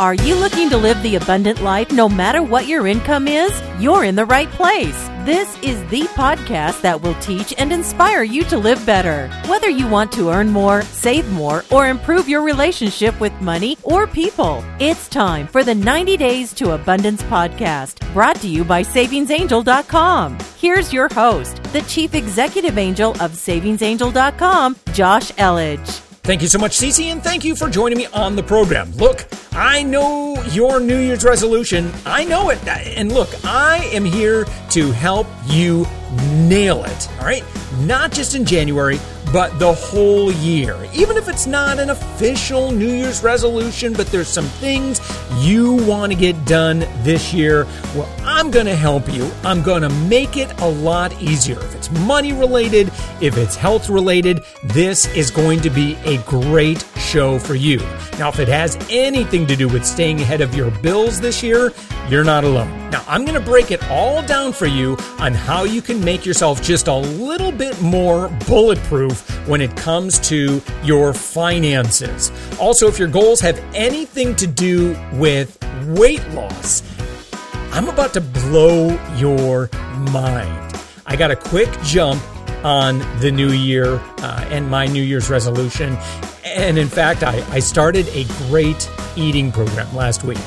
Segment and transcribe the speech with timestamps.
[0.00, 3.52] Are you looking to live the abundant life no matter what your income is?
[3.78, 5.08] You're in the right place.
[5.24, 9.28] This is the podcast that will teach and inspire you to live better.
[9.46, 14.08] Whether you want to earn more, save more, or improve your relationship with money or
[14.08, 20.38] people, it's time for the 90 Days to Abundance podcast, brought to you by SavingsAngel.com.
[20.58, 26.13] Here's your host, the Chief Executive Angel of SavingsAngel.com, Josh Elledge.
[26.24, 28.90] Thank you so much, Cece, and thank you for joining me on the program.
[28.92, 31.92] Look, I know your New Year's resolution.
[32.06, 32.66] I know it.
[32.66, 35.86] And look, I am here to help you
[36.48, 37.08] nail it.
[37.18, 37.44] All right?
[37.80, 38.98] Not just in January,
[39.32, 40.78] but the whole year.
[40.94, 45.00] Even if it's not an official New Year's resolution, but there's some things
[45.38, 47.64] you want to get done this year,
[47.96, 49.28] well, I'm going to help you.
[49.42, 51.58] I'm going to make it a lot easier.
[51.58, 56.86] If it's money related, if it's health related, this is going to be a great
[56.96, 57.78] show for you.
[58.18, 61.72] Now, if it has anything to do with staying ahead of your bills this year,
[62.08, 62.90] you're not alone.
[62.90, 66.26] Now, I'm going to break it all down for you on how you can make
[66.26, 72.30] yourself just a little bit more bulletproof when it comes to your finances.
[72.60, 76.82] Also, if your goals have anything to do with weight loss,
[77.72, 79.70] I'm about to blow your
[80.10, 80.76] mind.
[81.06, 82.22] I got a quick jump
[82.64, 85.96] on the new year uh, and my New Year's resolution.
[86.44, 90.38] And in fact, I, I started a great eating program last week.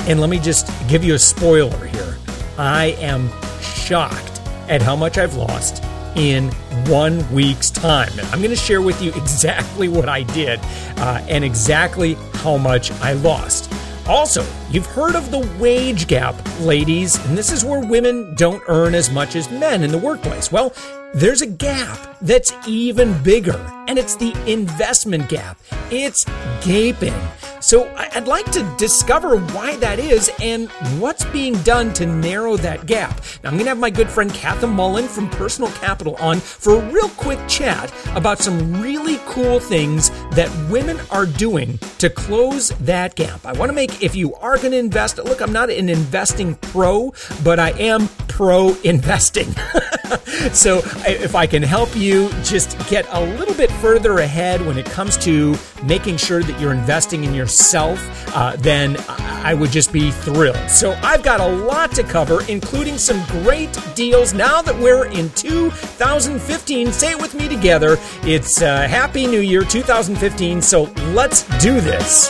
[0.00, 2.16] And let me just give you a spoiler here.
[2.56, 4.39] I am shocked
[4.70, 5.84] at how much I've lost
[6.16, 6.48] in
[6.86, 8.10] one week's time.
[8.18, 10.60] And I'm going to share with you exactly what I did
[10.96, 13.70] uh, and exactly how much I lost.
[14.06, 18.94] Also, you've heard of the wage gap, ladies, and this is where women don't earn
[18.94, 20.50] as much as men in the workplace.
[20.50, 20.72] Well,
[21.14, 23.58] there's a gap that's even bigger,
[23.88, 25.58] and it's the investment gap.
[25.90, 26.24] It's
[26.62, 27.14] gaping.
[27.60, 32.86] So I'd like to discover why that is and what's being done to narrow that
[32.86, 33.20] gap.
[33.42, 36.76] Now I'm going to have my good friend Katha Mullen from Personal Capital on for
[36.76, 42.70] a real quick chat about some really cool things that women are doing to close
[42.80, 43.44] that gap.
[43.44, 46.54] I want to make, if you are going to invest, look, I'm not an investing
[46.54, 47.12] pro,
[47.44, 48.08] but I am
[48.40, 49.52] pro investing.
[50.54, 54.86] so if I can help you just get a little bit further ahead when it
[54.86, 58.00] comes to making sure that you're investing in yourself,
[58.34, 60.70] uh, then I would just be thrilled.
[60.70, 65.28] So I've got a lot to cover, including some great deals now that we're in
[65.34, 66.92] 2015.
[66.92, 67.98] Say it with me together.
[68.22, 70.62] It's uh, Happy New Year 2015.
[70.62, 72.28] So let's do this.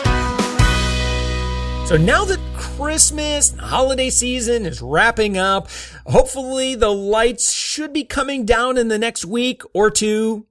[1.89, 2.50] So now that
[2.81, 5.69] Christmas holiday season is wrapping up.
[6.07, 10.47] Hopefully the lights should be coming down in the next week or two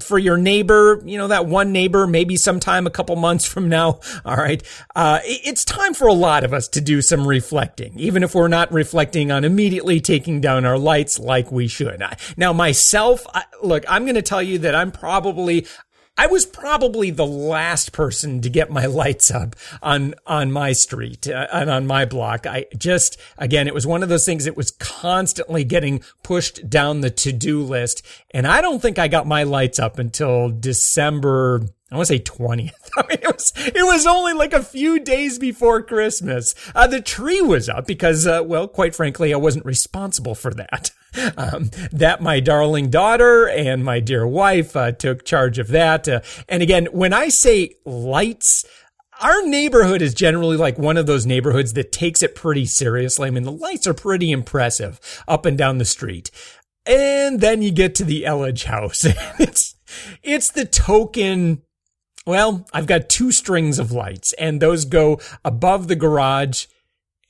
[0.00, 4.00] for your neighbor, you know, that one neighbor, maybe sometime a couple months from now.
[4.24, 4.62] All right.
[4.94, 8.48] Uh, it's time for a lot of us to do some reflecting, even if we're
[8.48, 12.02] not reflecting on immediately taking down our lights like we should.
[12.36, 15.66] Now, myself, I, look, I'm going to tell you that I'm probably,
[16.16, 21.28] I was probably the last person to get my lights up on on my street
[21.28, 22.46] uh, and on my block.
[22.46, 27.00] I just again, it was one of those things that was constantly getting pushed down
[27.00, 31.62] the to-do list, and I don't think I got my lights up until December
[31.94, 32.72] I want to say 20th.
[32.96, 36.54] I mean, it was, it was only like a few days before Christmas.
[36.74, 40.90] Uh, the tree was up because, uh, well, quite frankly, I wasn't responsible for that.
[41.36, 46.08] Um, that my darling daughter and my dear wife, uh, took charge of that.
[46.08, 48.64] Uh, and again, when I say lights,
[49.20, 53.28] our neighborhood is generally like one of those neighborhoods that takes it pretty seriously.
[53.28, 56.32] I mean, the lights are pretty impressive up and down the street.
[56.84, 59.04] And then you get to the Elledge house.
[59.38, 59.76] it's,
[60.22, 61.62] it's the token
[62.26, 66.66] well, I've got two strings of lights and those go above the garage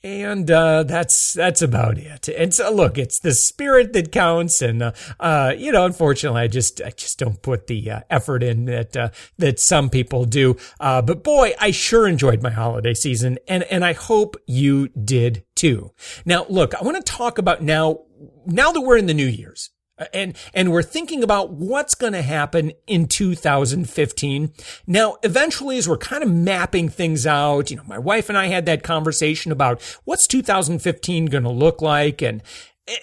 [0.05, 2.27] and uh, that's that's about it.
[2.27, 6.47] And so, look, it's the spirit that counts, and uh, uh, you know, unfortunately, I
[6.47, 10.57] just I just don't put the uh, effort in that uh, that some people do.
[10.79, 15.43] Uh, but boy, I sure enjoyed my holiday season, and and I hope you did
[15.55, 15.91] too.
[16.23, 18.01] Now, look, I want to talk about now
[18.45, 19.71] now that we're in the New Year's.
[20.13, 24.51] And, and we're thinking about what's going to happen in 2015.
[24.87, 28.47] Now, eventually, as we're kind of mapping things out, you know, my wife and I
[28.47, 32.43] had that conversation about what's 2015 going to look like and,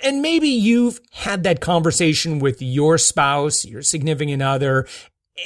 [0.02, 4.86] and maybe you've had that conversation with your spouse, your significant other,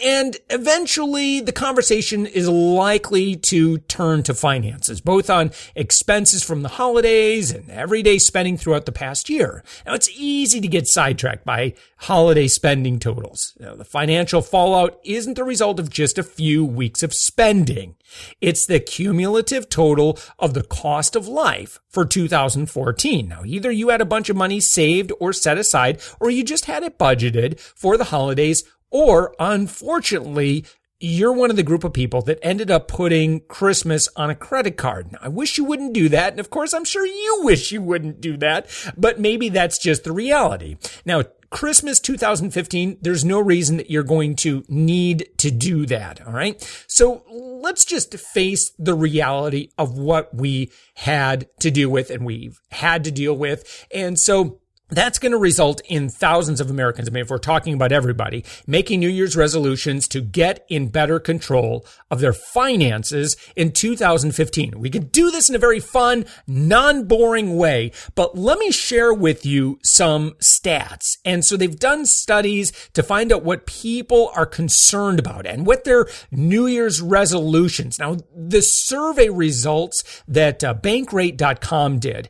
[0.05, 6.71] And eventually the conversation is likely to turn to finances, both on expenses from the
[6.71, 9.63] holidays and everyday spending throughout the past year.
[9.87, 13.57] Now it's easy to get sidetracked by holiday spending totals.
[13.59, 17.95] Now, the financial fallout isn't the result of just a few weeks of spending.
[18.41, 23.29] It's the cumulative total of the cost of life for 2014.
[23.29, 26.67] Now, either you had a bunch of money saved or set aside, or you just
[26.67, 30.65] had it budgeted for the holidays or unfortunately,
[30.99, 34.77] you're one of the group of people that ended up putting Christmas on a credit
[34.77, 35.13] card.
[35.13, 36.33] Now, I wish you wouldn't do that.
[36.33, 40.05] And of course, I'm sure you wish you wouldn't do that, but maybe that's just
[40.05, 40.77] the reality.
[41.05, 46.27] Now, Christmas 2015, there's no reason that you're going to need to do that.
[46.27, 46.61] All right.
[46.89, 52.61] So let's just face the reality of what we had to deal with and we've
[52.71, 53.87] had to deal with.
[53.95, 57.09] And so that's going to result in thousands of Americans.
[57.09, 61.19] I mean, if we're talking about everybody making New Year's resolutions to get in better
[61.19, 64.79] control of their finances in 2015.
[64.79, 69.45] We could do this in a very fun, non-boring way, but let me share with
[69.45, 71.17] you some stats.
[71.25, 75.85] And so they've done studies to find out what people are concerned about and what
[75.85, 77.99] their New Year's resolutions.
[77.99, 82.29] Now, the survey results that uh, bankrate.com did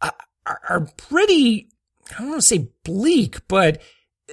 [0.00, 0.10] uh,
[0.46, 1.68] are pretty
[2.10, 3.80] I don't want to say bleak, but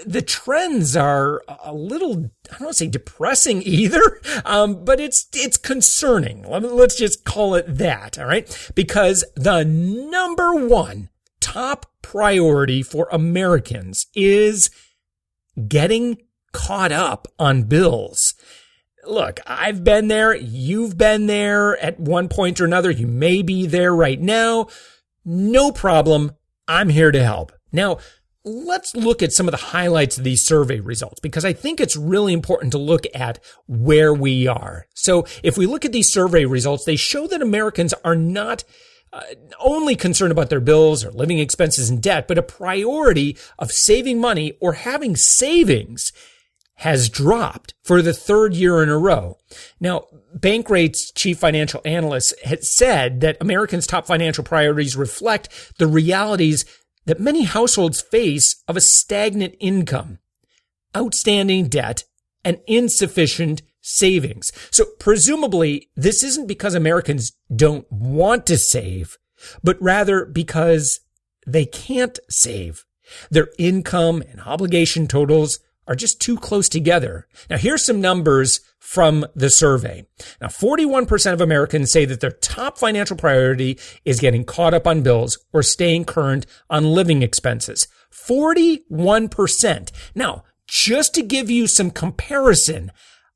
[0.05, 5.27] the trends are a little, I don't want to say depressing either, um, but it's,
[5.33, 6.43] it's concerning.
[6.43, 8.19] Let's just call it that.
[8.19, 8.71] All right.
[8.75, 14.69] Because the number one top priority for Americans is
[15.67, 16.17] getting
[16.51, 18.33] caught up on bills.
[19.05, 20.35] Look, I've been there.
[20.35, 22.89] You've been there at one point or another.
[22.89, 24.67] You may be there right now.
[25.23, 26.31] No problem.
[26.67, 27.51] I'm here to help.
[27.75, 27.99] Now,
[28.45, 31.95] let's look at some of the highlights of these survey results because I think it's
[31.95, 34.85] really important to look at where we are.
[34.93, 38.63] So if we look at these survey results, they show that Americans are not
[39.11, 39.21] uh,
[39.59, 44.19] only concerned about their bills or living expenses and debt, but a priority of saving
[44.19, 46.11] money or having savings
[46.79, 49.37] has dropped for the third year in a row.
[49.79, 56.65] Now, Bankrate's chief financial analyst had said that Americans' top financial priorities reflect the realities
[57.05, 60.19] that many households face of a stagnant income,
[60.95, 62.03] outstanding debt,
[62.43, 64.51] and insufficient savings.
[64.71, 69.17] So presumably this isn't because Americans don't want to save,
[69.63, 71.01] but rather because
[71.45, 72.85] they can't save.
[73.29, 77.27] Their income and obligation totals are just too close together.
[77.49, 80.05] Now here's some numbers from the survey.
[80.39, 85.01] Now, 41% of Americans say that their top financial priority is getting caught up on
[85.01, 87.87] bills or staying current on living expenses.
[88.13, 89.91] 41%.
[90.13, 92.91] Now, just to give you some comparison,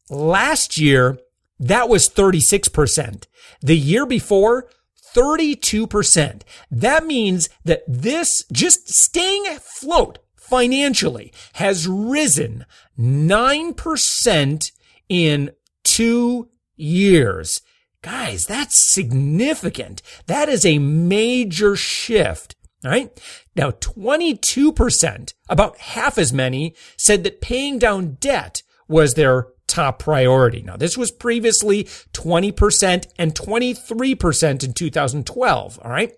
[0.07, 1.17] last year,
[1.59, 3.23] that was 36%.
[3.59, 4.69] The year before,
[5.15, 6.43] 32%.
[6.69, 12.67] That means that this just staying afloat financially has risen
[12.99, 14.71] 9%
[15.09, 15.51] in
[15.83, 17.61] two years.
[18.01, 20.01] Guys, that's significant.
[20.27, 22.55] That is a major shift.
[22.81, 23.11] Right.
[23.57, 30.61] Now, 22%, about half as many said that paying down debt was their top priority.
[30.61, 31.83] Now, this was previously
[32.13, 35.79] 20% and 23% in 2012.
[35.83, 36.13] All right.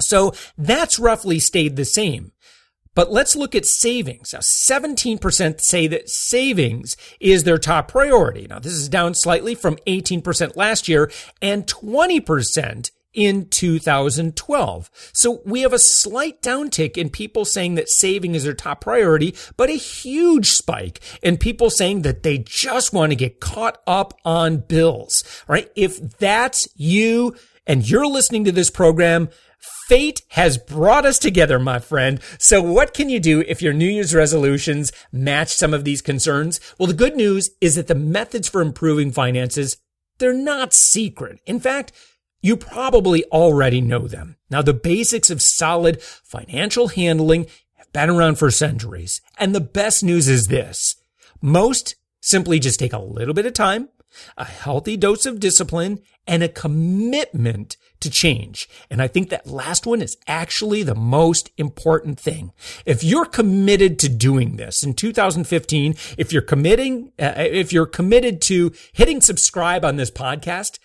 [0.00, 2.32] So that's roughly stayed the same.
[2.94, 4.32] But let's look at savings.
[4.32, 8.46] Now, 17% say that savings is their top priority.
[8.48, 11.10] Now, this is down slightly from 18% last year
[11.40, 14.90] and 20% in 2012.
[15.12, 19.34] So we have a slight downtick in people saying that saving is their top priority,
[19.56, 24.14] but a huge spike in people saying that they just want to get caught up
[24.24, 25.22] on bills.
[25.46, 25.70] right?
[25.76, 27.36] If that's you
[27.66, 29.28] and you're listening to this program,
[29.88, 32.20] Fate has brought us together, my friend.
[32.38, 36.60] So what can you do if your New Year's resolutions match some of these concerns?
[36.78, 39.76] Well, the good news is that the methods for improving finances,
[40.18, 41.40] they're not secret.
[41.46, 41.92] In fact,
[42.40, 44.36] you probably already know them.
[44.50, 49.20] Now, the basics of solid financial handling have been around for centuries.
[49.38, 50.96] And the best news is this.
[51.40, 53.90] Most simply just take a little bit of time,
[54.36, 58.68] a healthy dose of discipline, and a commitment to change.
[58.90, 62.52] And I think that last one is actually the most important thing.
[62.84, 68.42] If you're committed to doing this in 2015, if you're committing, uh, if you're committed
[68.42, 70.78] to hitting subscribe on this podcast,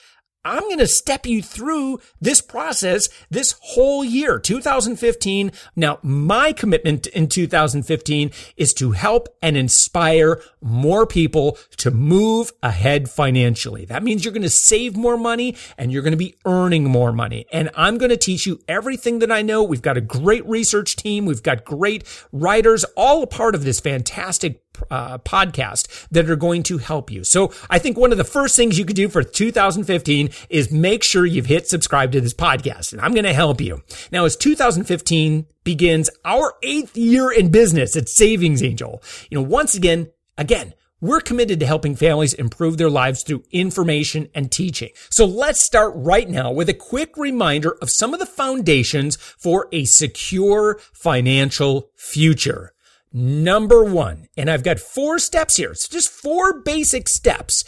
[0.46, 5.52] I'm going to step you through this process this whole year, 2015.
[5.76, 13.10] Now, my commitment in 2015 is to help and inspire more people to move ahead
[13.10, 13.84] financially.
[13.86, 17.12] That means you're going to save more money and you're going to be earning more
[17.12, 17.46] money.
[17.52, 19.64] And I'm going to teach you everything that I know.
[19.64, 21.26] We've got a great research team.
[21.26, 26.64] We've got great writers, all a part of this fantastic uh, podcast that are going
[26.64, 27.24] to help you.
[27.24, 31.04] So I think one of the first things you could do for 2015 is make
[31.04, 33.82] sure you've hit subscribe to this podcast and I'm going to help you.
[34.12, 39.76] Now as 2015 begins our eighth year in business at Savings Angel, you know, once
[39.76, 44.90] again, again, we're committed to helping families improve their lives through information and teaching.
[45.12, 49.68] So let's start right now with a quick reminder of some of the foundations for
[49.72, 52.74] a secure financial future.
[53.20, 55.72] Number one, and I've got four steps here.
[55.72, 57.64] It's just four basic steps.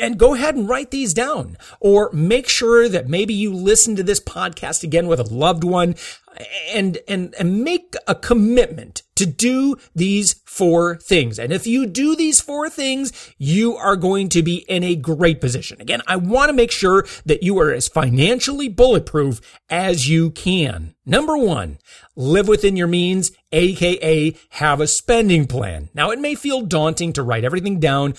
[0.00, 4.02] And go ahead and write these down or make sure that maybe you listen to
[4.02, 5.96] this podcast again with a loved one
[6.72, 11.38] and, and, and make a commitment to do these four things.
[11.38, 15.40] And if you do these four things, you are going to be in a great
[15.40, 15.80] position.
[15.80, 20.94] Again, I want to make sure that you are as financially bulletproof as you can.
[21.04, 21.78] Number one,
[22.14, 25.88] live within your means, aka have a spending plan.
[25.94, 28.14] Now it may feel daunting to write everything down,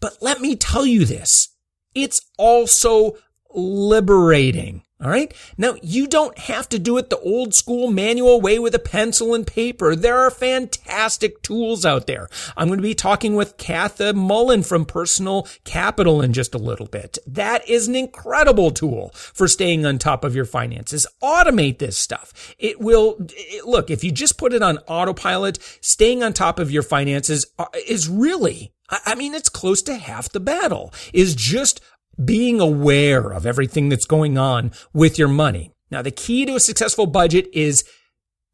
[0.00, 1.48] but let me tell you this.
[1.94, 3.16] It's also
[3.52, 4.82] liberating.
[5.00, 5.32] All right.
[5.56, 9.32] Now you don't have to do it the old school manual way with a pencil
[9.32, 9.94] and paper.
[9.94, 12.28] There are fantastic tools out there.
[12.56, 16.86] I'm going to be talking with Katha Mullen from Personal Capital in just a little
[16.86, 17.16] bit.
[17.28, 21.06] That is an incredible tool for staying on top of your finances.
[21.22, 22.56] Automate this stuff.
[22.58, 26.72] It will it, look, if you just put it on autopilot, staying on top of
[26.72, 31.82] your finances uh, is really I mean, it's close to half the battle is just
[32.22, 35.72] being aware of everything that's going on with your money.
[35.90, 37.84] Now, the key to a successful budget is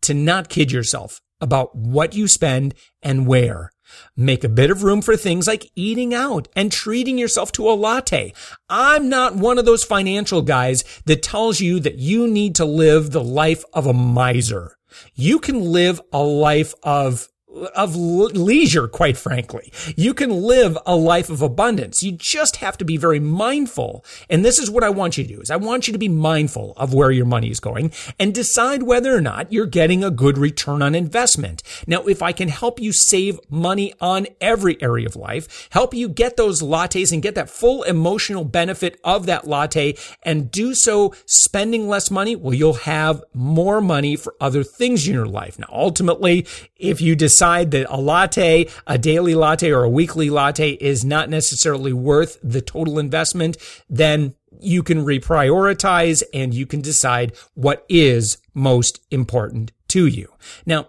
[0.02, 3.70] to not kid yourself about what you spend and where.
[4.16, 7.74] Make a bit of room for things like eating out and treating yourself to a
[7.74, 8.32] latte.
[8.68, 13.10] I'm not one of those financial guys that tells you that you need to live
[13.10, 14.76] the life of a miser.
[15.14, 17.28] You can live a life of
[17.74, 19.72] of leisure, quite frankly.
[19.96, 22.02] You can live a life of abundance.
[22.02, 24.04] You just have to be very mindful.
[24.28, 26.08] And this is what I want you to do is I want you to be
[26.08, 30.10] mindful of where your money is going and decide whether or not you're getting a
[30.10, 31.62] good return on investment.
[31.86, 36.08] Now, if I can help you save money on every area of life, help you
[36.08, 41.14] get those lattes and get that full emotional benefit of that latte and do so
[41.26, 45.58] spending less money, well, you'll have more money for other things in your life.
[45.58, 46.46] Now, ultimately,
[46.76, 51.28] if you decide that a latte, a daily latte or a weekly latte is not
[51.28, 53.56] necessarily worth the total investment,
[53.88, 60.32] then you can reprioritize and you can decide what is most important to you.
[60.64, 60.88] Now,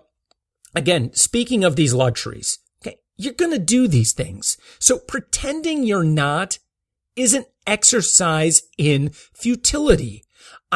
[0.75, 4.57] again, speaking of these luxuries, okay, you're going to do these things.
[4.79, 6.59] So pretending you're not
[7.15, 10.24] is an exercise in futility.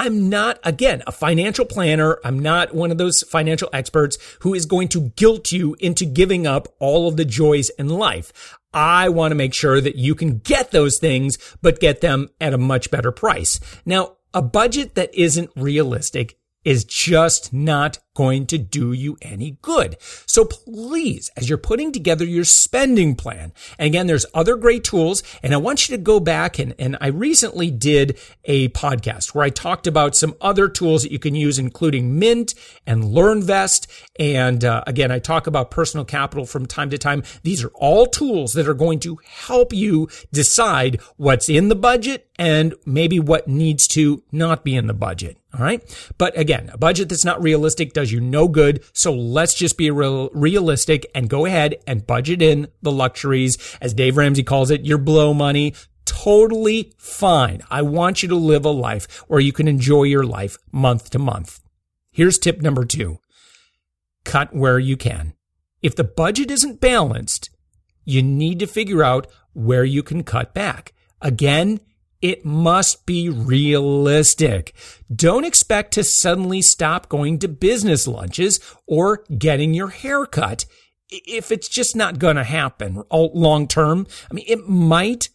[0.02, 2.20] I'm not, again, a financial planner.
[2.24, 6.48] I'm not one of those financial experts who is going to guilt you into giving
[6.48, 8.58] up all of the joys in life.
[8.74, 12.54] I want to make sure that you can get those things, but get them at
[12.54, 13.60] a much better price.
[13.86, 19.96] Now, a budget that isn't realistic is just not going to do you any good.
[20.26, 25.24] So please, as you're putting together your spending plan, and again, there's other great tools,
[25.42, 29.46] and I want you to go back and, and I recently did a podcast where
[29.46, 33.88] I talked about some other tools that you can use, including Mint and LearnVest.
[34.20, 37.24] And uh, again, I talk about personal capital from time to time.
[37.44, 42.30] These are all tools that are going to help you decide what's in the budget
[42.38, 45.38] and maybe what needs to not be in the budget.
[45.58, 45.82] All right.
[46.18, 48.84] But again, a budget that's not realistic does you no good.
[48.94, 53.58] So let's just be real, realistic and go ahead and budget in the luxuries.
[53.82, 55.74] As Dave Ramsey calls it, your blow money.
[56.06, 57.62] Totally fine.
[57.70, 61.20] I want you to live a life where you can enjoy your life month to
[61.20, 61.62] month.
[62.12, 63.20] Here's tip number two.
[64.26, 65.34] Cut where you can.
[65.82, 67.50] If the budget isn't balanced,
[68.04, 70.94] you need to figure out where you can cut back.
[71.22, 71.80] Again,
[72.22, 74.74] it must be realistic.
[75.14, 80.66] Don't expect to suddenly stop going to business lunches or getting your hair cut
[81.10, 84.06] if it's just not going to happen long term.
[84.30, 85.30] I mean, it might,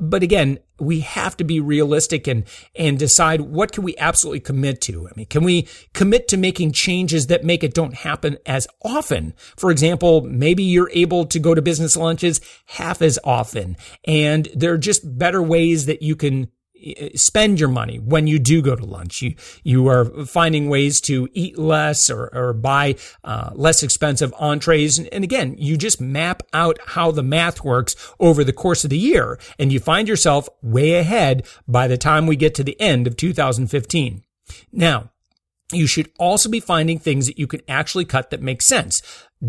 [0.00, 4.80] but again, we have to be realistic and, and decide what can we absolutely commit
[4.82, 5.08] to.
[5.08, 9.34] I mean, can we commit to making changes that make it don't happen as often?
[9.56, 14.72] For example, maybe you're able to go to business lunches half as often and there
[14.72, 16.48] are just better ways that you can
[17.14, 19.22] spend your money when you do go to lunch.
[19.22, 24.98] You you are finding ways to eat less or, or buy uh, less expensive entrees.
[24.98, 28.90] And, and again, you just map out how the math works over the course of
[28.90, 32.80] the year, and you find yourself way ahead by the time we get to the
[32.80, 34.22] end of 2015.
[34.72, 35.10] Now,
[35.72, 39.02] you should also be finding things that you can actually cut that make sense.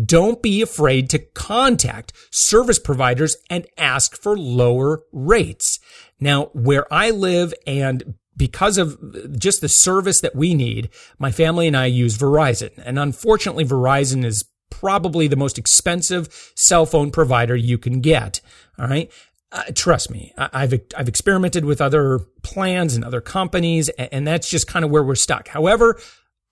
[0.04, 5.78] Don't be afraid to contact service providers and ask for lower rates.
[6.20, 8.98] Now, where I live and because of
[9.38, 12.70] just the service that we need, my family and I use Verizon.
[12.84, 18.40] And unfortunately, Verizon is probably the most expensive cell phone provider you can get.
[18.78, 19.10] All right.
[19.50, 24.26] Uh, trust me, I, have I've experimented with other plans and other companies, and, and
[24.26, 25.48] that's just kind of where we're stuck.
[25.48, 25.98] However,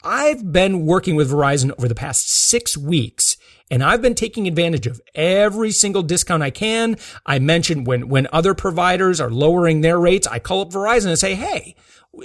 [0.02, 3.36] I've been working with Verizon over the past six weeks,
[3.70, 6.96] and I've been taking advantage of every single discount I can.
[7.26, 11.18] I mentioned when, when other providers are lowering their rates, I call up Verizon and
[11.18, 11.76] say, Hey,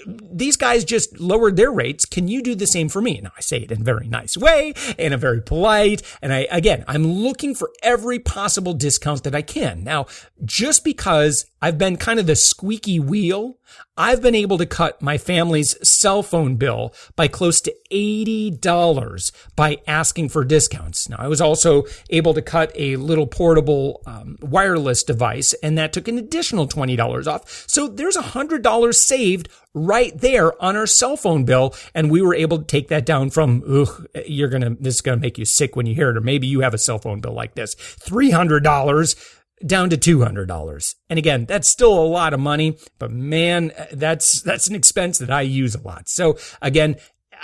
[0.05, 2.05] these guys just lowered their rates.
[2.05, 3.19] Can you do the same for me?
[3.21, 6.01] Now I say it in a very nice way and a very polite.
[6.21, 9.83] And I, again, I'm looking for every possible discount that I can.
[9.83, 10.07] Now,
[10.43, 13.57] just because I've been kind of the squeaky wheel,
[13.97, 19.77] I've been able to cut my family's cell phone bill by close to $80 by
[19.85, 21.09] asking for discounts.
[21.09, 25.93] Now, I was also able to cut a little portable um, wireless device, and that
[25.93, 27.65] took an additional $20 off.
[27.67, 31.73] So there's $100 saved right there on our cell phone bill.
[31.93, 35.01] And we were able to take that down from, ugh, you're going to, this is
[35.01, 36.17] going to make you sick when you hear it.
[36.17, 37.75] Or maybe you have a cell phone bill like this.
[37.75, 40.95] $300 down to $200.
[41.09, 45.31] And again, that's still a lot of money, but man, that's, that's an expense that
[45.31, 46.03] I use a lot.
[46.07, 46.97] So again,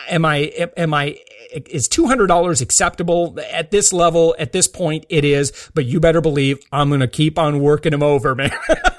[0.09, 1.17] am I, am I,
[1.51, 4.35] is $200 acceptable at this level?
[4.37, 7.91] At this point, it is, but you better believe I'm going to keep on working
[7.91, 8.51] them over, man.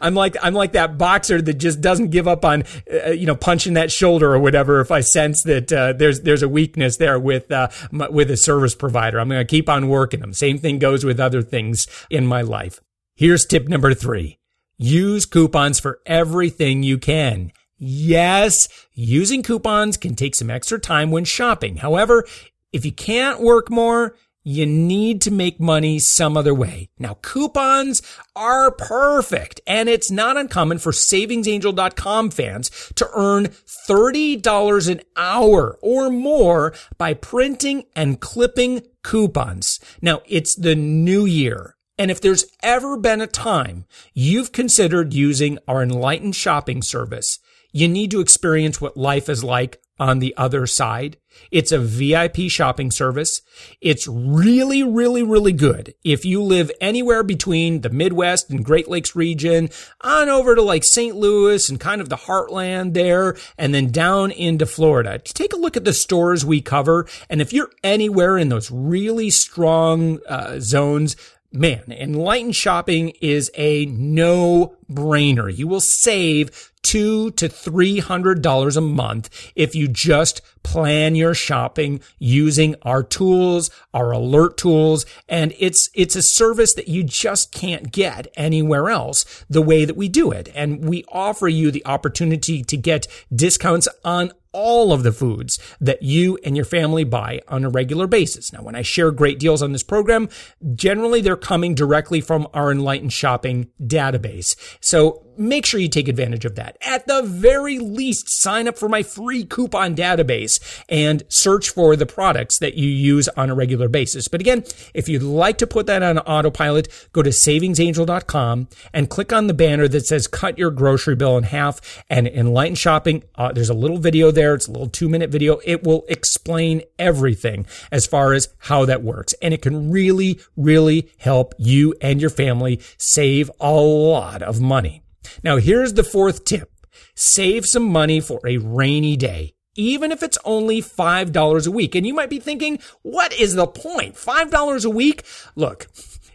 [0.00, 3.36] I'm like I'm like that boxer that just doesn't give up on uh, you know
[3.36, 4.80] punching that shoulder or whatever.
[4.80, 8.74] If I sense that uh, there's there's a weakness there with uh, with a service
[8.74, 10.32] provider, I'm going to keep on working them.
[10.32, 12.80] Same thing goes with other things in my life.
[13.14, 14.38] Here's tip number three:
[14.76, 17.52] use coupons for everything you can.
[17.78, 21.76] Yes, using coupons can take some extra time when shopping.
[21.76, 22.24] However,
[22.72, 24.16] if you can't work more,
[24.48, 26.88] you need to make money some other way.
[26.98, 28.00] Now, coupons
[28.34, 33.48] are perfect, and it's not uncommon for savingsangel.com fans to earn
[33.88, 39.80] $30 an hour or more by printing and clipping coupons.
[40.00, 41.76] Now, it's the new year.
[41.98, 43.84] And if there's ever been a time
[44.14, 47.38] you've considered using our enlightened shopping service,
[47.70, 51.18] you need to experience what life is like on the other side.
[51.50, 53.40] It's a VIP shopping service.
[53.80, 55.94] It's really, really, really good.
[56.04, 59.70] If you live anywhere between the Midwest and Great Lakes region
[60.00, 61.16] on over to like St.
[61.16, 65.76] Louis and kind of the heartland there and then down into Florida, take a look
[65.76, 67.06] at the stores we cover.
[67.28, 71.16] And if you're anywhere in those really strong uh, zones,
[71.52, 75.54] man, enlightened shopping is a no brainer.
[75.54, 81.34] You will save two to three hundred dollars a month if you just plan your
[81.34, 87.52] shopping using our tools, our alert tools, and it's it's a service that you just
[87.52, 90.50] can't get anywhere else the way that we do it.
[90.54, 96.02] And we offer you the opportunity to get discounts on all of the foods that
[96.02, 98.52] you and your family buy on a regular basis.
[98.52, 100.28] Now, when I share great deals on this program,
[100.74, 104.56] generally they're coming directly from our Enlightened Shopping database.
[104.80, 106.76] So make sure you take advantage of that.
[106.80, 112.06] At the very least, sign up for my free coupon database and search for the
[112.06, 114.28] products that you use on a regular basis.
[114.28, 119.32] But again, if you'd like to put that on autopilot, go to savingsangel.com and click
[119.32, 123.22] on the banner that says cut your grocery bill in half and enlighten shopping.
[123.34, 124.54] Uh, there's a little video there.
[124.54, 125.60] It's a little two minute video.
[125.64, 129.34] It will explain everything as far as how that works.
[129.42, 135.02] And it can really, really help you and your family save a lot of money.
[135.42, 136.70] Now, here's the fourth tip.
[137.14, 141.94] Save some money for a rainy day even if it's only $5 a week.
[141.94, 144.16] And you might be thinking, what is the point?
[144.16, 145.22] $5 a week?
[145.54, 145.86] Look,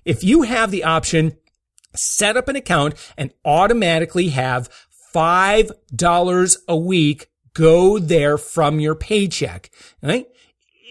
[0.06, 1.34] if you have the option,
[1.94, 4.70] set up an account and automatically have
[5.14, 9.70] $5 a week go there from your paycheck.
[10.02, 10.26] Right?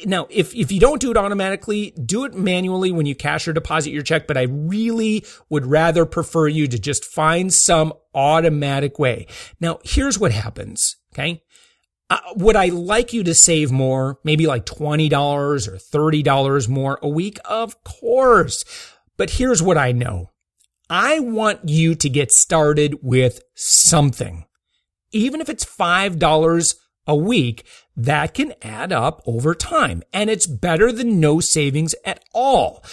[0.05, 3.52] Now, if, if you don't do it automatically, do it manually when you cash or
[3.52, 8.98] deposit your check, but I really would rather prefer you to just find some automatic
[8.98, 9.26] way.
[9.61, 10.96] Now, here's what happens.
[11.14, 11.42] Okay.
[12.11, 14.18] Uh, would I like you to save more?
[14.24, 15.12] Maybe like $20
[15.68, 17.38] or $30 more a week?
[17.44, 18.64] Of course.
[19.16, 20.31] But here's what I know.
[20.90, 24.44] I want you to get started with something.
[25.11, 26.74] Even if it's $5
[27.06, 30.02] a week, that can add up over time.
[30.12, 32.84] And it's better than no savings at all.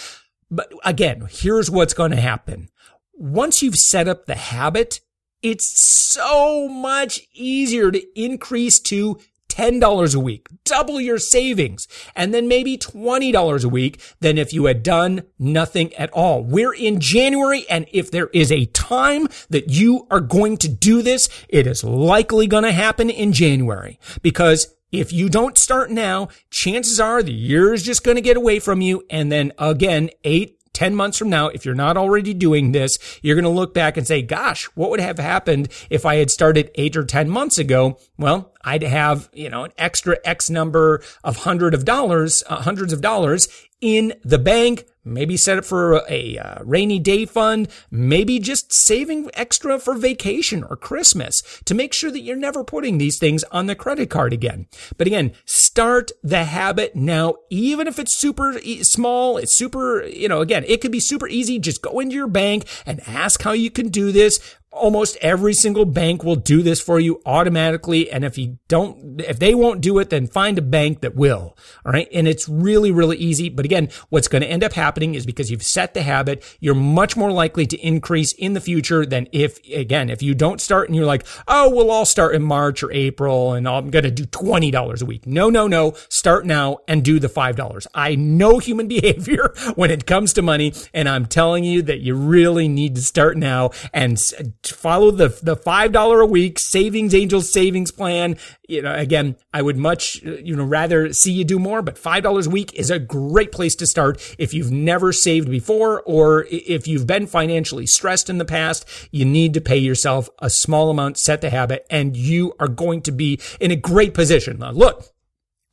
[0.50, 2.68] But again, here's what's going to happen.
[3.14, 5.00] Once you've set up the habit,
[5.42, 5.72] it's
[6.12, 9.18] so much easier to increase to
[9.50, 11.86] $10 a week, double your savings,
[12.16, 16.42] and then maybe $20 a week than if you had done nothing at all.
[16.42, 21.02] We're in January, and if there is a time that you are going to do
[21.02, 26.28] this, it is likely going to happen in January because if you don't start now,
[26.50, 29.04] chances are the year is just going to get away from you.
[29.08, 33.34] And then again, eight 10 months from now, if you're not already doing this, you're
[33.34, 36.70] going to look back and say, gosh, what would have happened if I had started
[36.76, 37.98] eight or 10 months ago?
[38.16, 42.92] Well, I'd have, you know, an extra X number of hundred of dollars, uh, hundreds
[42.92, 43.48] of dollars
[43.80, 48.72] in the bank maybe set it for a, a, uh, rainy day fund, maybe just
[48.72, 53.44] saving extra for vacation or Christmas to make sure that you're never putting these things
[53.44, 54.66] on the credit card again.
[54.96, 60.40] But again, start the habit now, even if it's super small, it's super, you know,
[60.40, 61.58] again, it could be super easy.
[61.58, 64.38] Just go into your bank and ask how you can do this
[64.72, 68.10] almost every single bank will do this for you automatically.
[68.10, 71.56] And if you don't, if they won't do it, then find a bank that will.
[71.84, 72.08] All right.
[72.12, 73.48] And it's really, really easy.
[73.48, 76.74] But again, what's going to end up happening is because you've set the habit, you're
[76.74, 80.88] much more likely to increase in the future than if, again, if you don't start
[80.88, 84.10] and you're like, oh, we'll all start in March or April and I'm going to
[84.10, 85.26] do $20 a week.
[85.26, 85.94] No, no, no.
[86.08, 87.86] Start now and do the $5.
[87.92, 90.74] I know human behavior when it comes to money.
[90.94, 94.18] And I'm telling you that you really need to start now and
[94.64, 98.36] follow the the five dollar a week savings angels savings plan.
[98.68, 102.22] You know, again, I would much you know rather see you do more, but five
[102.22, 106.46] dollars a week is a great place to start if you've never saved before or
[106.50, 108.86] if you've been financially stressed in the past.
[109.10, 113.02] You need to pay yourself a small amount, set the habit, and you are going
[113.02, 114.58] to be in a great position.
[114.58, 115.04] Now, look.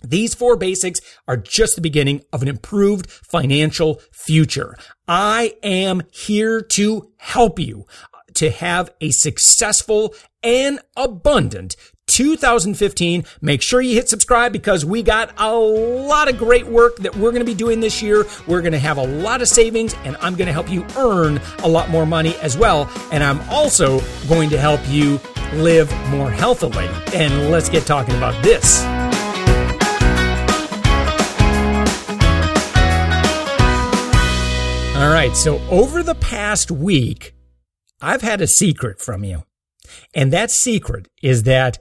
[0.03, 4.77] These four basics are just the beginning of an improved financial future.
[5.07, 7.87] I am here to help you
[8.37, 11.75] to have a successful and abundant
[12.07, 13.25] 2015.
[13.41, 17.31] Make sure you hit subscribe because we got a lot of great work that we're
[17.31, 18.25] going to be doing this year.
[18.47, 21.39] We're going to have a lot of savings and I'm going to help you earn
[21.59, 22.89] a lot more money as well.
[23.11, 25.19] And I'm also going to help you
[25.53, 26.87] live more healthily.
[27.13, 28.83] And let's get talking about this.
[34.97, 35.35] All right.
[35.35, 37.33] So over the past week,
[38.01, 39.43] I've had a secret from you.
[40.13, 41.79] And that secret is that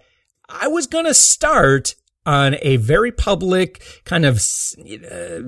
[0.49, 4.41] I was going to start on a very public kind of
[4.79, 5.41] uh,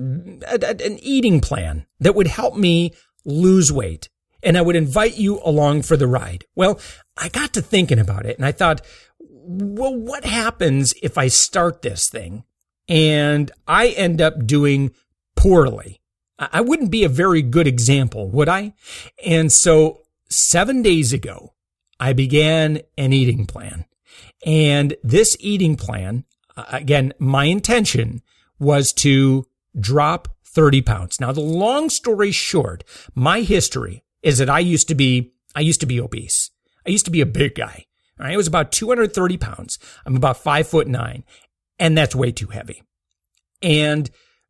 [0.61, 2.93] an eating plan that would help me
[3.25, 4.09] lose weight.
[4.41, 6.45] And I would invite you along for the ride.
[6.55, 6.79] Well,
[7.17, 8.81] I got to thinking about it and I thought,
[9.19, 12.45] well, what happens if I start this thing
[12.87, 14.91] and I end up doing
[15.35, 15.99] poorly?
[16.37, 18.73] I wouldn't be a very good example, would I?
[19.25, 21.53] And so seven days ago,
[21.99, 23.85] I began an eating plan.
[24.45, 28.21] And this eating plan, uh, again, my intention
[28.57, 29.45] was to
[29.79, 31.19] drop 30 pounds.
[31.19, 35.79] Now, the long story short, my history is that I used to be, I used
[35.81, 36.51] to be obese.
[36.85, 37.85] I used to be a big guy.
[38.19, 39.79] I was about 230 pounds.
[40.05, 41.23] I'm about five foot nine
[41.79, 42.83] and that's way too heavy.
[43.63, 44.09] And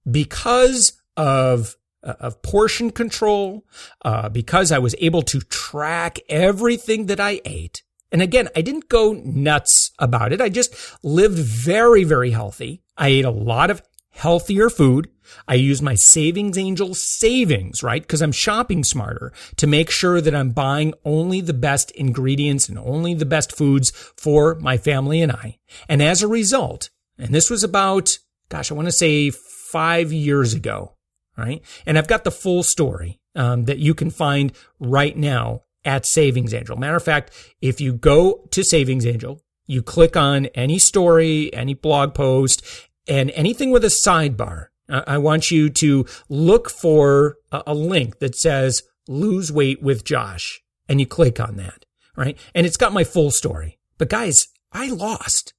[0.09, 3.65] because of of portion control,
[4.03, 7.83] uh, because I was able to track everything that I ate.
[8.11, 10.41] And again, I didn't go nuts about it.
[10.41, 12.81] I just lived very, very healthy.
[12.97, 13.81] I ate a lot of
[14.11, 15.09] healthier food.
[15.47, 18.05] I use my savings angel savings, right?
[18.07, 22.79] Cause I'm shopping smarter to make sure that I'm buying only the best ingredients and
[22.79, 25.59] only the best foods for my family and I.
[25.87, 28.17] And as a result, and this was about,
[28.49, 30.95] gosh, I want to say five years ago,
[31.39, 31.61] right?
[31.85, 36.53] And I've got the full story um, that you can find right now at Savings
[36.53, 36.77] Angel.
[36.77, 41.73] Matter of fact, if you go to Savings Angel, you click on any story, any
[41.73, 42.65] blog post,
[43.07, 44.67] and anything with a sidebar.
[44.89, 50.99] I want you to look for a link that says lose weight with Josh and
[50.99, 52.37] you click on that, right?
[52.55, 53.77] And it's got my full story.
[53.99, 55.53] But guys, I lost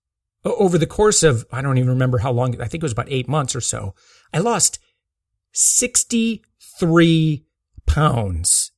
[0.44, 3.10] over the course of, I don't even remember how long, I think it was about
[3.10, 3.94] eight months or so.
[4.34, 4.80] I lost
[5.52, 7.44] 63
[7.86, 8.72] pounds.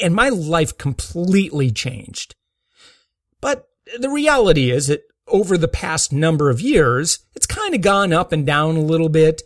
[0.00, 2.34] And my life completely changed.
[3.40, 8.12] But the reality is that over the past number of years, it's kind of gone
[8.12, 9.42] up and down a little bit.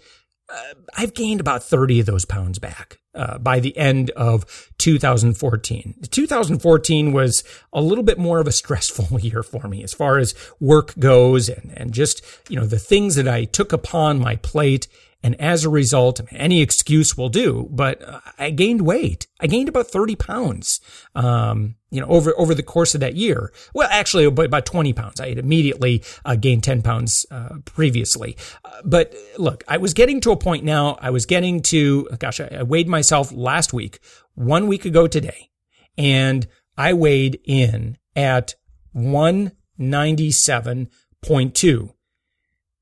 [0.48, 2.98] Uh, I've gained about 30 of those pounds back.
[3.14, 5.94] uh, by the end of 2014.
[6.10, 10.34] 2014 was a little bit more of a stressful year for me as far as
[10.60, 14.88] work goes and, and just, you know, the things that I took upon my plate.
[15.22, 18.02] And as a result, any excuse will do, but
[18.38, 19.28] I gained weight.
[19.40, 20.80] I gained about 30 pounds,
[21.14, 23.52] um, you know, over, over the course of that year.
[23.72, 25.20] Well, actually, about 20 pounds.
[25.20, 28.36] I had immediately uh, gained 10 pounds uh, previously.
[28.64, 32.40] Uh, but look, I was getting to a point now, I was getting to, gosh,
[32.40, 34.00] I, I weighed myself last week,
[34.34, 35.50] one week ago today,
[35.96, 38.56] and I weighed in at
[38.96, 41.94] 197.2.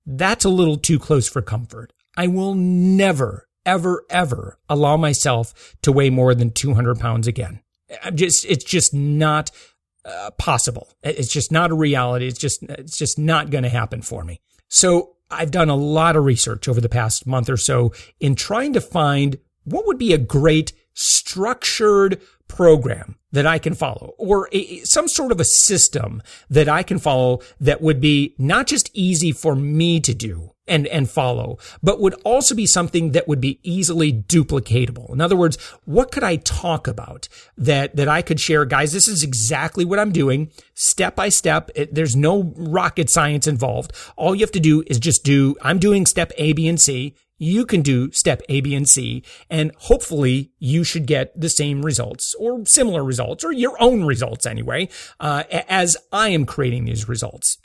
[0.06, 1.92] That's a little too close for comfort.
[2.16, 7.60] I will never, ever, ever allow myself to weigh more than 200 pounds again.
[8.02, 9.50] I'm just, it's just not
[10.04, 10.88] uh, possible.
[11.02, 12.26] It's just not a reality.
[12.26, 14.40] It's just, it's just not going to happen for me.
[14.68, 18.72] So I've done a lot of research over the past month or so in trying
[18.74, 24.80] to find what would be a great structured program that I can follow or a,
[24.80, 29.32] some sort of a system that I can follow that would be not just easy
[29.32, 33.58] for me to do, and, and follow, but would also be something that would be
[33.62, 35.12] easily duplicatable.
[35.12, 37.28] In other words, what could I talk about
[37.58, 38.64] that, that I could share?
[38.64, 41.70] Guys, this is exactly what I'm doing step by step.
[41.74, 43.92] It, there's no rocket science involved.
[44.16, 47.14] All you have to do is just do, I'm doing step A, B, and C.
[47.42, 51.82] You can do step A, B, and C, and hopefully you should get the same
[51.82, 57.08] results or similar results or your own results anyway, uh, as I am creating these
[57.08, 57.56] results.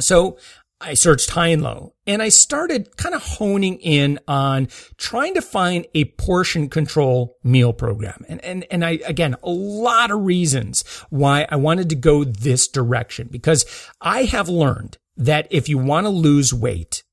[0.00, 0.38] So
[0.82, 5.42] I searched high and low and I started kind of honing in on trying to
[5.42, 8.24] find a portion control meal program.
[8.28, 12.66] And, and, and I, again, a lot of reasons why I wanted to go this
[12.66, 13.64] direction because
[14.00, 17.04] I have learned that if you want to lose weight,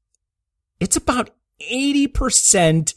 [0.80, 1.30] it's about
[1.72, 2.94] 80%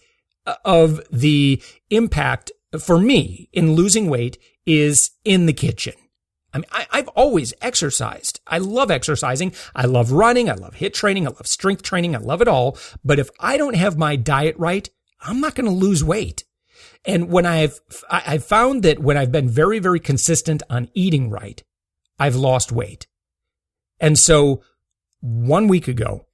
[0.64, 5.94] of the impact for me in losing weight is in the kitchen.
[6.52, 8.40] I mean, I, have always exercised.
[8.46, 9.54] I love exercising.
[9.74, 10.50] I love running.
[10.50, 11.26] I love HIIT training.
[11.26, 12.14] I love strength training.
[12.14, 12.76] I love it all.
[13.04, 14.88] But if I don't have my diet right,
[15.20, 16.44] I'm not going to lose weight.
[17.04, 21.62] And when I've, I've found that when I've been very, very consistent on eating right,
[22.18, 23.06] I've lost weight.
[23.98, 24.62] And so
[25.20, 26.26] one week ago,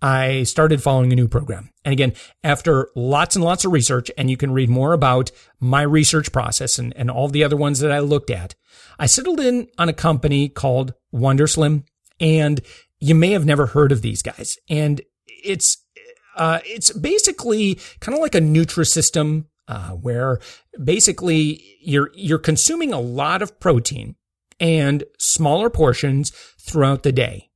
[0.00, 1.70] I started following a new program.
[1.84, 2.12] And again,
[2.44, 6.78] after lots and lots of research, and you can read more about my research process
[6.78, 8.54] and, and all the other ones that I looked at,
[8.98, 11.84] I settled in on a company called WonderSlim.
[12.20, 12.60] And
[13.00, 14.56] you may have never heard of these guys.
[14.68, 15.84] And it's,
[16.36, 20.40] uh, it's basically kind of like a Nutrisystem, uh, where
[20.82, 24.16] basically you're, you're consuming a lot of protein
[24.60, 26.30] and smaller portions
[26.60, 27.47] throughout the day.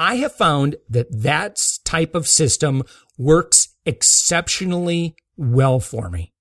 [0.00, 2.82] I have found that that type of system
[3.18, 6.32] works exceptionally well for me.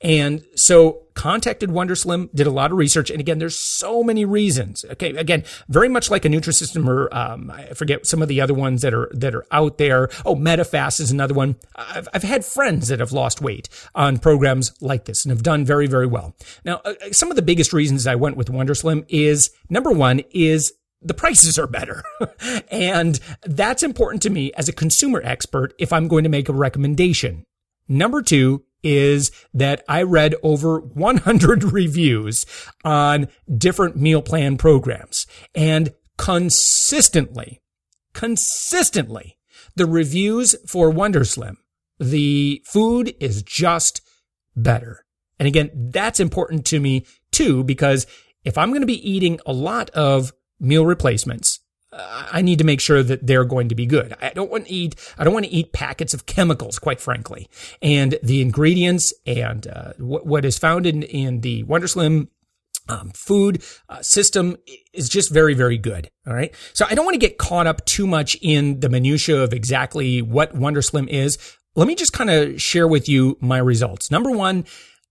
[0.00, 3.08] And so contacted WonderSlim, did a lot of research.
[3.08, 4.84] And again, there's so many reasons.
[4.90, 5.14] Okay.
[5.16, 8.82] Again, very much like a Nutrisystem or, um, I forget some of the other ones
[8.82, 10.08] that are, that are out there.
[10.26, 11.56] Oh, Medifast is another one.
[11.76, 15.64] I've, I've had friends that have lost weight on programs like this and have done
[15.64, 16.34] very, very well.
[16.64, 20.72] Now, uh, some of the biggest reasons I went with WonderSlim is number one is
[21.02, 22.02] the prices are better.
[22.70, 26.54] and that's important to me as a consumer expert if I'm going to make a
[26.54, 27.44] recommendation.
[27.88, 32.46] Number two is that I read over 100 reviews
[32.84, 37.60] on different meal plan programs and consistently,
[38.12, 39.38] consistently,
[39.76, 41.56] the reviews for WonderSlim,
[41.98, 44.00] the food is just
[44.56, 45.04] better.
[45.38, 48.06] And again, that's important to me too, because
[48.44, 51.60] if I'm going to be eating a lot of meal replacements,
[51.92, 54.14] uh, I need to make sure that they're going to be good.
[54.20, 57.48] I don't want to eat, I don't want to eat packets of chemicals, quite frankly.
[57.82, 62.28] And the ingredients and uh, what, what is found in, in the WonderSlim
[62.88, 64.56] um, food uh, system
[64.92, 66.10] is just very, very good.
[66.26, 66.54] All right.
[66.74, 70.22] So I don't want to get caught up too much in the minutia of exactly
[70.22, 71.38] what WonderSlim is.
[71.76, 74.10] Let me just kind of share with you my results.
[74.10, 74.64] Number one,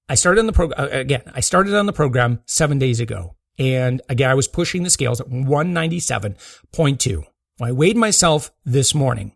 [0.09, 1.23] I started on the program uh, again.
[1.33, 3.35] I started on the program seven days ago.
[3.59, 7.23] And again, I was pushing the scales at 197.2.
[7.61, 9.35] I weighed myself this morning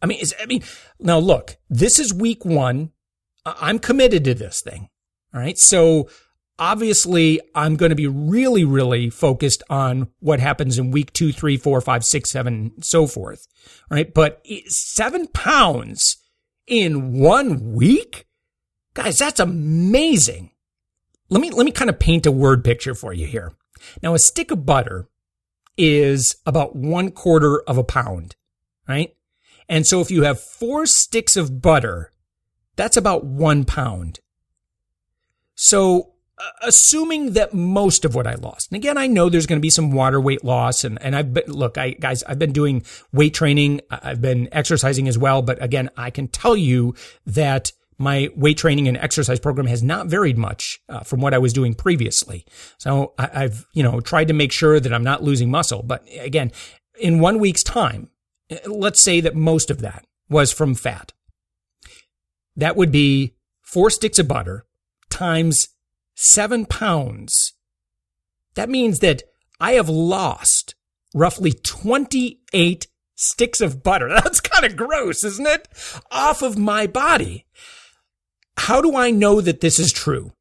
[0.04, 0.62] I mean, I mean,
[1.00, 2.90] now look, this is week one.
[3.46, 4.90] I'm committed to this thing.
[5.32, 5.56] All right.
[5.56, 6.10] So
[6.58, 11.56] obviously I'm going to be really, really focused on what happens in week two, three,
[11.56, 13.46] four, five, six, seven, so forth.
[13.90, 14.12] All right.
[14.12, 16.18] But seven pounds
[16.66, 18.26] in one week?
[18.92, 20.50] Guys, that's amazing.
[21.30, 23.54] Let me, let me kind of paint a word picture for you here.
[24.02, 25.08] Now, a stick of butter
[25.78, 28.36] is about one quarter of a pound,
[28.86, 29.16] right?
[29.68, 32.12] And so if you have four sticks of butter,
[32.76, 34.20] that's about one pound.
[35.54, 39.58] So uh, assuming that most of what I lost, and again, I know there's going
[39.58, 42.52] to be some water weight loss and, and I've been, look, I, guys, I've been
[42.52, 43.80] doing weight training.
[43.90, 45.42] I've been exercising as well.
[45.42, 46.94] But again, I can tell you
[47.26, 51.38] that my weight training and exercise program has not varied much uh, from what I
[51.38, 52.44] was doing previously.
[52.78, 55.82] So I, I've, you know, tried to make sure that I'm not losing muscle.
[55.82, 56.50] But again,
[56.98, 58.10] in one week's time,
[58.66, 61.12] let's say that most of that was from fat.
[62.56, 64.64] That would be four sticks of butter
[65.10, 65.68] times
[66.14, 67.54] seven pounds.
[68.54, 69.22] That means that
[69.60, 70.74] I have lost
[71.14, 74.08] roughly 28 sticks of butter.
[74.24, 75.68] That's kind of gross, isn't it?
[76.10, 77.46] Off of my body.
[78.56, 80.32] How do I know that this is true?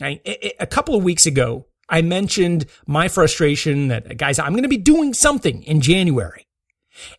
[0.00, 0.20] I,
[0.58, 4.78] a couple of weeks ago, I mentioned my frustration that guys, I'm going to be
[4.78, 6.46] doing something in January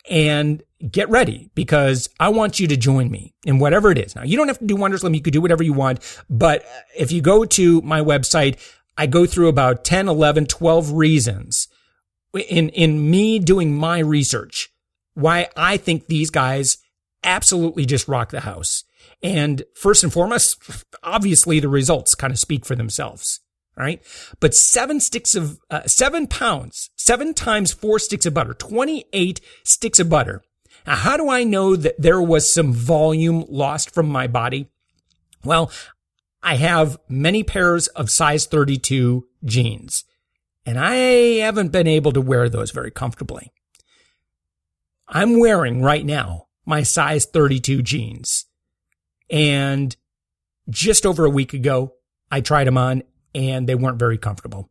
[0.10, 4.16] and get ready because I want you to join me in whatever it is.
[4.16, 5.16] Now, you don't have to do Wonderslim.
[5.16, 6.00] You could do whatever you want.
[6.30, 6.66] But
[6.98, 8.60] if you go to my website,
[8.98, 11.68] I go through about 10, 11, 12 reasons
[12.34, 14.70] in, in me doing my research
[15.14, 16.78] why I think these guys
[17.24, 18.84] absolutely just rock the house.
[19.22, 20.58] And first and foremost,
[21.04, 23.40] obviously the results kind of speak for themselves.
[23.78, 24.02] All right.
[24.40, 30.00] But seven sticks of, uh, seven pounds, seven times four sticks of butter, 28 sticks
[30.00, 30.44] of butter.
[30.86, 34.70] Now, how do I know that there was some volume lost from my body?
[35.44, 35.72] Well,
[36.42, 40.04] I have many pairs of size 32 jeans
[40.66, 40.96] and I
[41.40, 43.52] haven't been able to wear those very comfortably.
[45.08, 48.46] I'm wearing right now my size 32 jeans
[49.30, 49.96] and
[50.70, 51.94] just over a week ago,
[52.32, 53.04] I tried them on
[53.36, 54.70] and they weren't very comfortable.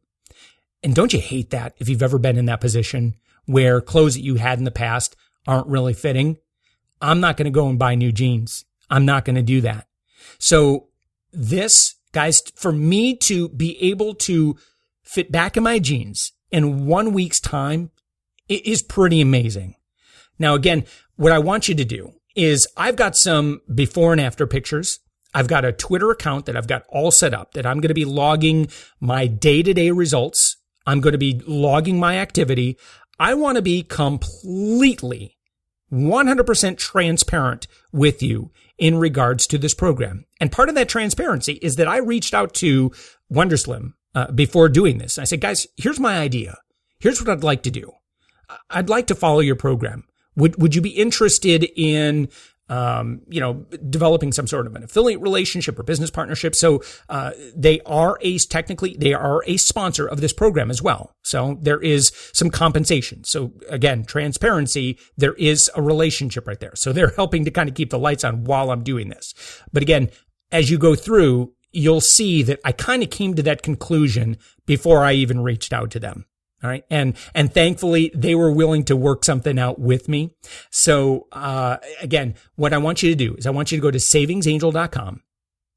[0.83, 3.15] And don't you hate that if you've ever been in that position
[3.47, 6.39] where clothes that you had in the past aren't really fitting?
[7.01, 8.65] I'm not going to go and buy new jeans.
[8.91, 9.87] I'm not going to do that.
[10.39, 10.89] So
[11.33, 14.57] this guys, for me to be able to
[15.03, 17.91] fit back in my jeans in one week's time
[18.49, 19.75] is pretty amazing.
[20.39, 20.85] Now, again,
[21.17, 25.01] what I want you to do is I've got some before and after pictures
[25.35, 27.95] I've got a Twitter account that I've got all set up that I'm going to
[27.95, 28.69] be logging
[29.01, 30.57] my day to day results.
[30.87, 32.77] I'm going to be logging my activity.
[33.19, 35.37] I want to be completely
[35.93, 40.25] 100% transparent with you in regards to this program.
[40.41, 42.91] And part of that transparency is that I reached out to
[43.33, 45.19] Wonderslim uh, before doing this.
[45.19, 46.59] I said, guys, here's my idea.
[46.99, 47.93] Here's what I'd like to do.
[48.71, 50.05] I'd like to follow your program.
[50.37, 52.29] Would, would you be interested in
[52.69, 56.55] um, you know, developing some sort of an affiliate relationship or business partnership.
[56.55, 61.15] So uh, they are a technically they are a sponsor of this program as well.
[61.23, 63.25] So there is some compensation.
[63.25, 64.99] So again, transparency.
[65.17, 66.75] There is a relationship right there.
[66.75, 69.35] So they're helping to kind of keep the lights on while I'm doing this.
[69.73, 70.11] But again,
[70.51, 75.05] as you go through, you'll see that I kind of came to that conclusion before
[75.05, 76.27] I even reached out to them.
[76.63, 76.85] All right.
[76.91, 80.37] And, and thankfully they were willing to work something out with me.
[80.71, 83.91] So, uh, again, what I want you to do is I want you to go
[83.91, 85.23] to savingsangel.com.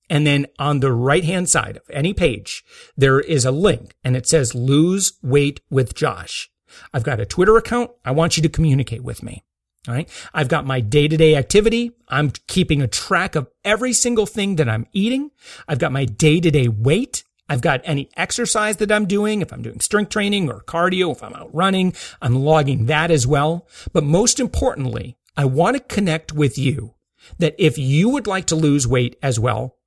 [0.09, 2.63] And then on the right hand side of any page,
[2.95, 6.51] there is a link and it says lose weight with Josh.
[6.93, 7.91] I've got a Twitter account.
[8.03, 9.43] I want you to communicate with me.
[9.87, 10.09] All right.
[10.33, 11.91] I've got my day to day activity.
[12.07, 15.31] I'm keeping a track of every single thing that I'm eating.
[15.67, 17.23] I've got my day to day weight.
[17.47, 19.41] I've got any exercise that I'm doing.
[19.41, 23.27] If I'm doing strength training or cardio, if I'm out running, I'm logging that as
[23.27, 23.67] well.
[23.93, 26.95] But most importantly, I want to connect with you
[27.37, 29.77] that if you would like to lose weight as well,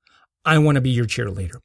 [0.44, 1.60] I want to be your cheerleader.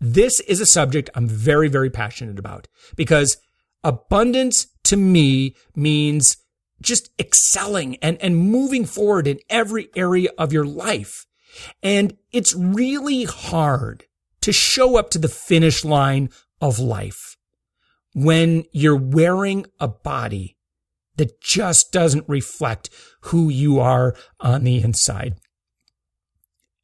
[0.00, 3.38] This is a subject I'm very, very passionate about because
[3.82, 6.36] abundance to me means
[6.80, 11.26] just excelling and, and moving forward in every area of your life.
[11.82, 14.04] And it's really hard
[14.46, 16.30] to show up to the finish line
[16.60, 17.36] of life
[18.14, 20.56] when you're wearing a body
[21.16, 22.88] that just doesn't reflect
[23.22, 25.34] who you are on the inside.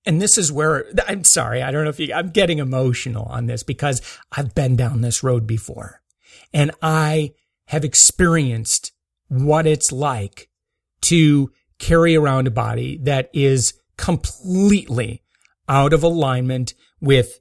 [0.05, 3.46] And this is where I'm sorry, I don't know if you, I'm getting emotional on
[3.46, 6.03] this because I've been down this road before
[6.53, 7.31] and I
[7.66, 8.91] have experienced
[9.28, 10.49] what it's like
[11.03, 15.22] to carry around a body that is completely
[15.68, 17.39] out of alignment with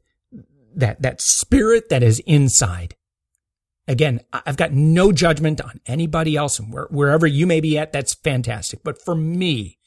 [0.76, 2.96] that, that spirit that is inside.
[3.88, 7.92] Again, I've got no judgment on anybody else and where, wherever you may be at,
[7.92, 8.84] that's fantastic.
[8.84, 9.78] But for me,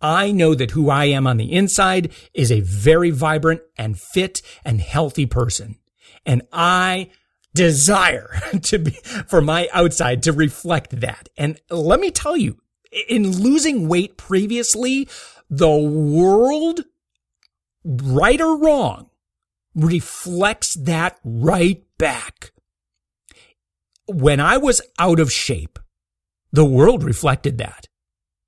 [0.00, 4.42] I know that who I am on the inside is a very vibrant and fit
[4.64, 5.78] and healthy person.
[6.24, 7.10] And I
[7.54, 8.92] desire to be
[9.26, 11.28] for my outside to reflect that.
[11.36, 12.58] And let me tell you,
[13.08, 15.08] in losing weight previously,
[15.50, 16.84] the world,
[17.84, 19.07] right or wrong,
[19.78, 22.52] reflects that right back.
[24.06, 25.78] When I was out of shape,
[26.52, 27.88] the world reflected that.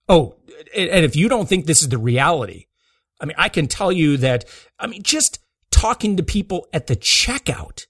[0.09, 0.37] Oh,
[0.77, 2.67] and if you don't think this is the reality,
[3.21, 4.45] I mean, I can tell you that,
[4.79, 5.39] I mean, just
[5.71, 7.87] talking to people at the checkout,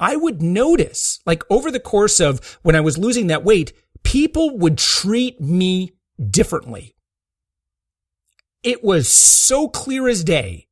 [0.00, 4.56] I would notice, like over the course of when I was losing that weight, people
[4.58, 5.92] would treat me
[6.30, 6.94] differently.
[8.62, 10.68] It was so clear as day.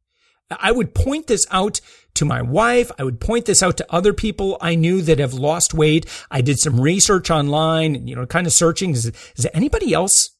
[0.60, 1.80] I would point this out
[2.14, 2.90] to my wife.
[2.98, 6.06] I would point this out to other people I knew that have lost weight.
[6.30, 8.90] I did some research online, you know, kind of searching.
[8.90, 10.30] Is, is anybody else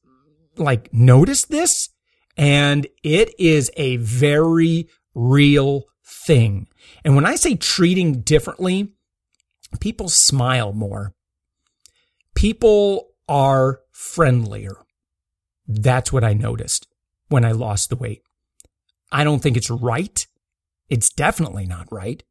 [0.57, 1.89] like noticed this?
[2.37, 5.85] And it is a very real
[6.27, 6.69] thing.
[7.05, 8.93] And when I say treating differently,
[9.81, 11.15] people smile more.
[12.35, 14.77] People are friendlier.
[15.67, 16.87] That's what I noticed
[17.29, 18.23] when I lost the weight.
[19.13, 20.27] I don't think it's right.
[20.89, 22.23] It's definitely not right.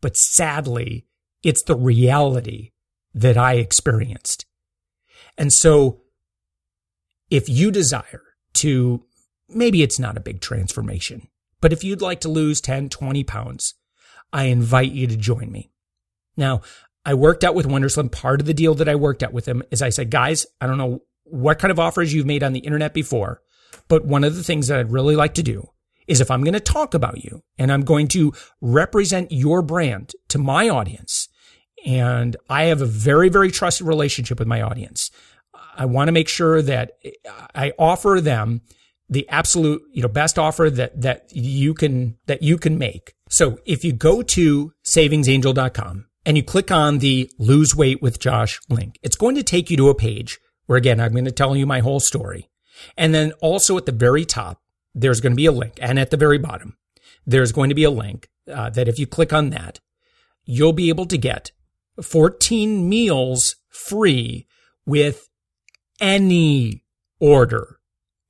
[0.00, 1.06] But sadly,
[1.42, 2.70] it's the reality
[3.14, 4.46] that I experienced.
[5.36, 6.02] And so
[7.30, 8.22] if you desire
[8.54, 9.04] to,
[9.48, 11.28] maybe it's not a big transformation,
[11.60, 13.74] but if you'd like to lose 10, 20 pounds,
[14.32, 15.70] I invite you to join me.
[16.36, 16.62] Now,
[17.04, 18.12] I worked out with Wonderslim.
[18.12, 20.66] Part of the deal that I worked out with him is I said, guys, I
[20.66, 23.40] don't know what kind of offers you've made on the internet before,
[23.88, 25.68] but one of the things that I'd really like to do
[26.06, 30.12] is if I'm going to talk about you and I'm going to represent your brand
[30.28, 31.28] to my audience,
[31.86, 35.10] and I have a very, very trusted relationship with my audience.
[35.76, 36.92] I want to make sure that
[37.54, 38.62] I offer them
[39.08, 43.14] the absolute, you know, best offer that, that you can, that you can make.
[43.28, 48.60] So if you go to savingsangel.com and you click on the lose weight with Josh
[48.68, 51.56] link, it's going to take you to a page where again, I'm going to tell
[51.56, 52.49] you my whole story.
[52.96, 54.62] And then also at the very top,
[54.94, 55.74] there's going to be a link.
[55.80, 56.76] And at the very bottom,
[57.26, 59.80] there's going to be a link uh, that if you click on that,
[60.44, 61.52] you'll be able to get
[62.02, 64.46] 14 meals free
[64.86, 65.28] with
[66.00, 66.82] any
[67.20, 67.78] order.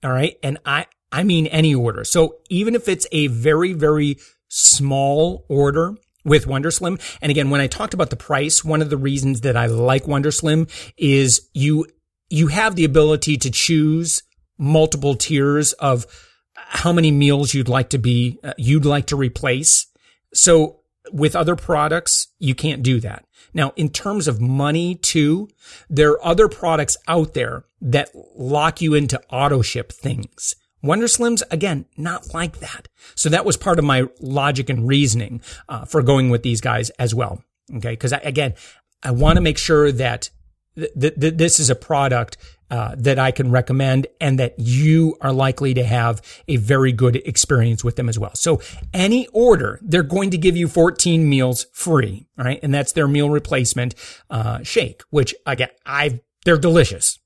[0.05, 0.37] All right.
[0.43, 2.05] And I, I mean any order.
[2.05, 4.17] So even if it's a very, very
[4.49, 7.01] small order with Wonderslim.
[7.23, 10.05] And again, when I talked about the price, one of the reasons that I like
[10.05, 11.87] Wonderslim is you,
[12.29, 14.23] you have the ability to choose
[14.61, 16.07] multiple tiers of
[16.55, 19.87] how many meals you'd like to be, uh, you'd like to replace.
[20.35, 20.81] So
[21.11, 23.25] with other products, you can't do that.
[23.55, 25.49] Now, in terms of money too,
[25.89, 30.55] there are other products out there that lock you into auto ship things.
[30.85, 32.89] Wonderslim's, again, not like that.
[33.15, 36.91] So that was part of my logic and reasoning uh, for going with these guys
[36.91, 37.43] as well.
[37.77, 37.97] Okay.
[37.97, 38.55] Cause I, again,
[39.03, 40.31] I want to make sure that
[40.77, 42.37] th- th- this is a product
[42.71, 47.16] uh, that I can recommend and that you are likely to have a very good
[47.16, 48.33] experience with them as well.
[48.35, 48.61] So
[48.95, 52.27] any order, they're going to give you 14 meals free.
[52.37, 52.61] right?
[52.62, 53.95] And that's their meal replacement,
[54.31, 57.18] uh, shake, which again, I've they're delicious.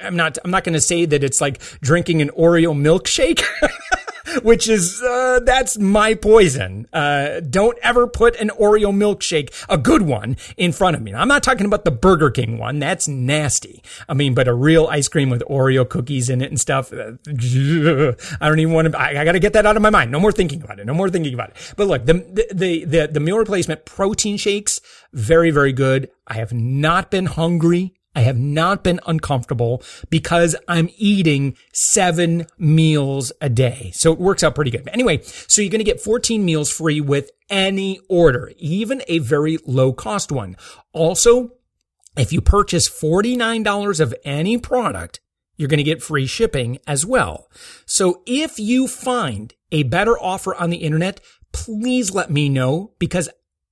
[0.00, 3.42] I'm not, I'm not going to say that it's like drinking an Oreo milkshake.
[4.42, 6.88] which is uh, that's my poison.
[6.92, 11.14] Uh, don't ever put an Oreo milkshake, a good one, in front of me.
[11.14, 12.78] I'm not talking about the Burger King one.
[12.78, 13.82] That's nasty.
[14.08, 16.92] I mean, but a real ice cream with Oreo cookies in it and stuff.
[16.92, 17.12] Uh,
[18.40, 18.98] I don't even want to.
[18.98, 20.10] I, I got to get that out of my mind.
[20.10, 20.86] No more thinking about it.
[20.86, 21.74] No more thinking about it.
[21.76, 22.14] But look, the
[22.52, 24.80] the the the meal replacement protein shakes,
[25.12, 26.10] very very good.
[26.26, 33.30] I have not been hungry I have not been uncomfortable because I'm eating seven meals
[33.42, 33.92] a day.
[33.94, 34.84] So it works out pretty good.
[34.84, 39.18] But anyway, so you're going to get 14 meals free with any order, even a
[39.18, 40.56] very low cost one.
[40.94, 41.52] Also,
[42.16, 45.20] if you purchase $49 of any product,
[45.58, 47.48] you're going to get free shipping as well.
[47.84, 51.20] So if you find a better offer on the internet,
[51.52, 53.28] please let me know because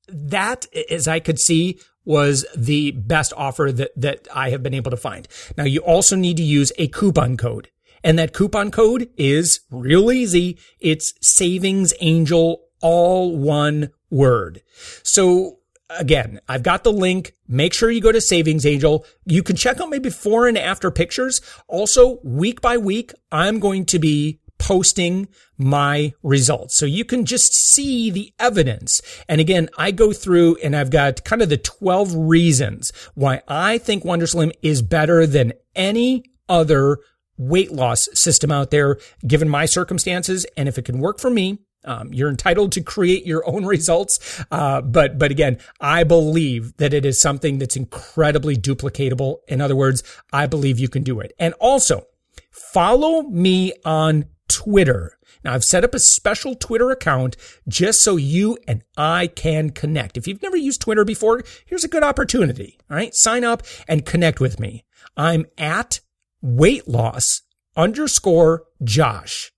[0.08, 4.90] that, as I could see, was the best offer that, that I have been able
[4.90, 5.26] to find.
[5.56, 7.70] Now you also need to use a coupon code.
[8.02, 10.58] And that coupon code is real easy.
[10.78, 14.62] It's savings angel, all one word.
[15.02, 17.34] So again, I've got the link.
[17.48, 19.04] Make sure you go to Savings Angel.
[19.24, 21.40] You can check out maybe before and after pictures.
[21.68, 26.78] Also, week by week, I'm going to be posting my results.
[26.78, 29.02] So you can just see the evidence.
[29.28, 33.76] And again, I go through and I've got kind of the 12 reasons why I
[33.76, 36.98] think WonderSlim is better than any other
[37.36, 38.96] weight loss system out there,
[39.26, 40.46] given my circumstances.
[40.56, 44.42] And if it can work for me, um, you're entitled to create your own results.
[44.50, 49.40] Uh, but, but again, I believe that it is something that's incredibly duplicatable.
[49.46, 50.02] In other words,
[50.32, 51.34] I believe you can do it.
[51.38, 52.06] And also
[52.50, 55.18] follow me on Twitter.
[55.44, 57.36] Now I've set up a special Twitter account
[57.68, 60.16] just so you and I can connect.
[60.16, 62.78] If you've never used Twitter before, here's a good opportunity.
[62.90, 63.14] All right.
[63.14, 64.84] Sign up and connect with me.
[65.16, 66.00] I'm at
[66.40, 67.42] weight loss
[67.76, 69.52] underscore Josh.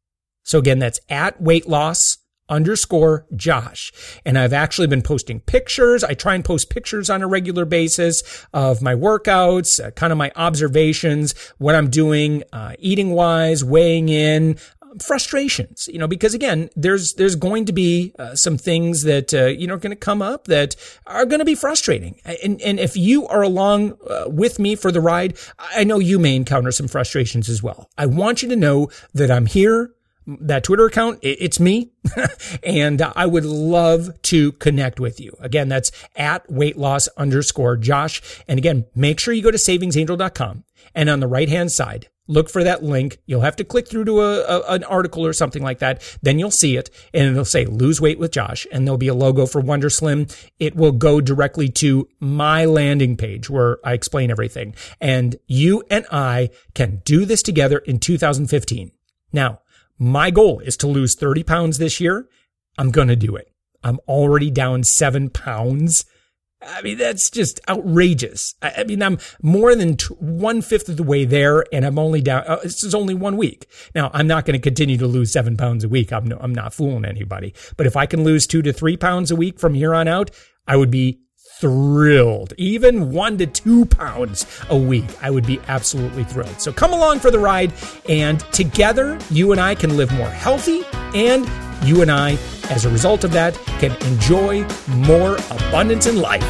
[0.45, 2.19] So again, that's at weight loss
[2.49, 3.93] underscore Josh.
[4.25, 6.05] And I've actually been posting pictures.
[6.05, 8.23] I try and post pictures on a regular basis
[8.53, 14.09] of my workouts, uh, kind of my observations, what I'm doing, uh, eating wise, weighing
[14.09, 14.59] in,
[15.03, 19.47] frustrations, you know, because again, there's, there's going to be uh, some things that, uh,
[19.47, 20.77] you know, are going to come up that
[21.07, 22.21] are going to be frustrating.
[22.25, 26.19] And, and if you are along uh, with me for the ride, I know you
[26.19, 27.91] may encounter some frustrations as well.
[27.97, 29.93] I want you to know that I'm here
[30.27, 31.93] that Twitter account, it's me.
[32.65, 35.37] and I would love to connect with you.
[35.41, 38.21] Again, that's at weight loss underscore Josh.
[38.49, 42.51] And again, make sure you go to savingsangel.com and on the right hand side, look
[42.51, 43.19] for that link.
[43.27, 46.03] You'll have to click through to a, a, an article or something like that.
[46.23, 49.15] Then you'll see it and it'll say lose weight with Josh and there'll be a
[49.15, 50.35] logo for Wonderslim.
[50.59, 56.07] It will go directly to my landing page where I explain everything and you and
[56.11, 58.91] I can do this together in 2015.
[59.33, 59.61] Now,
[59.99, 62.29] my goal is to lose 30 pounds this year.
[62.79, 63.51] I'm going to do it.
[63.83, 66.05] I'm already down seven pounds.
[66.69, 68.55] I mean, that's just outrageous.
[68.63, 72.45] I, mean, I'm more than one fifth of the way there and I'm only down.
[72.47, 73.69] Uh, this is only one week.
[73.95, 76.13] Now, I'm not going to continue to lose seven pounds a week.
[76.13, 79.31] I'm no, I'm not fooling anybody, but if I can lose two to three pounds
[79.31, 80.31] a week from here on out,
[80.67, 81.21] I would be
[81.61, 82.53] thrilled.
[82.59, 86.61] Even one to two pounds a week, I would be absolutely thrilled.
[86.61, 87.73] So come along for the ride,
[88.09, 91.47] and together, you and I can live more healthy, and
[91.83, 92.39] you and I,
[92.71, 96.43] as a result of that, can enjoy more abundance in life.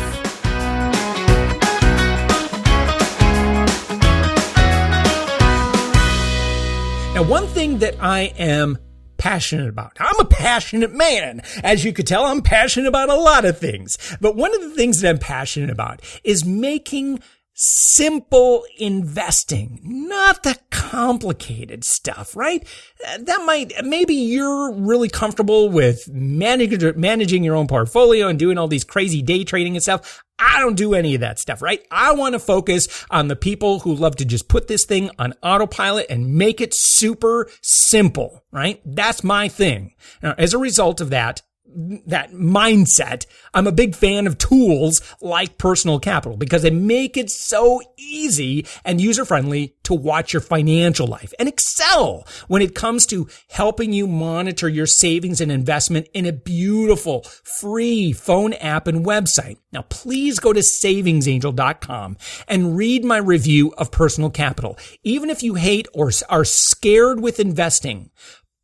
[7.15, 8.79] Now, one thing that I am
[9.17, 9.97] passionate about.
[9.99, 11.43] I'm a passionate man.
[11.63, 13.97] As you could tell, I'm passionate about a lot of things.
[14.21, 17.21] But one of the things that I'm passionate about is making
[17.59, 22.67] simple investing, not the complicated stuff, right?
[23.19, 28.69] That might, maybe you're really comfortable with managing, managing your own portfolio and doing all
[28.69, 30.23] these crazy day trading and stuff.
[30.39, 31.83] I don't do any of that stuff, right?
[31.91, 35.33] I want to focus on the people who love to just put this thing on
[35.43, 38.83] autopilot and make it super simple, right?
[38.85, 39.95] That's my thing.
[40.23, 41.41] Now, as a result of that,
[42.07, 47.31] that mindset, I'm a big fan of tools like personal capital because they make it
[47.31, 53.07] so easy and user friendly to watch your financial life and excel when it comes
[53.07, 59.05] to helping you monitor your savings and investment in a beautiful free phone app and
[59.05, 59.59] website.
[59.73, 62.17] Now, please go to savingsangel.com
[62.49, 64.79] and read my review of personal capital.
[65.03, 68.11] Even if you hate or are scared with investing,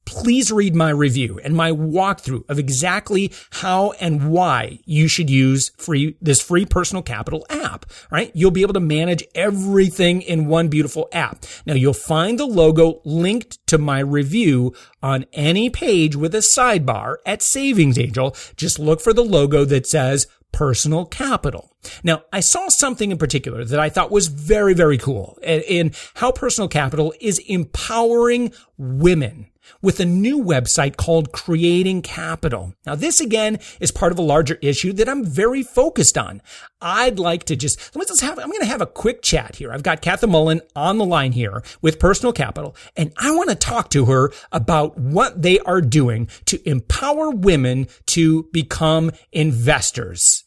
[0.05, 5.71] please read my review and my walkthrough of exactly how and why you should use
[5.77, 8.31] free, this free personal capital app, right?
[8.35, 11.45] You'll be able to manage everything in one beautiful app.
[11.67, 17.17] Now you'll find the logo linked to my review on any page with a sidebar
[17.25, 18.37] at Savings Angel.
[18.57, 21.75] Just look for the logo that says personal capital.
[22.05, 26.31] Now, I saw something in particular that I thought was very, very cool in how
[26.31, 29.47] personal capital is empowering women
[29.81, 32.75] with a new website called Creating Capital.
[32.87, 36.43] Now, this again is part of a larger issue that I'm very focused on.
[36.81, 39.73] I'd like to just, let's have, I'm going to have a quick chat here.
[39.73, 43.57] I've got Kathy Mullen on the line here with Personal Capital, and I want to
[43.57, 50.45] talk to her about what they are doing to empower women to become investors.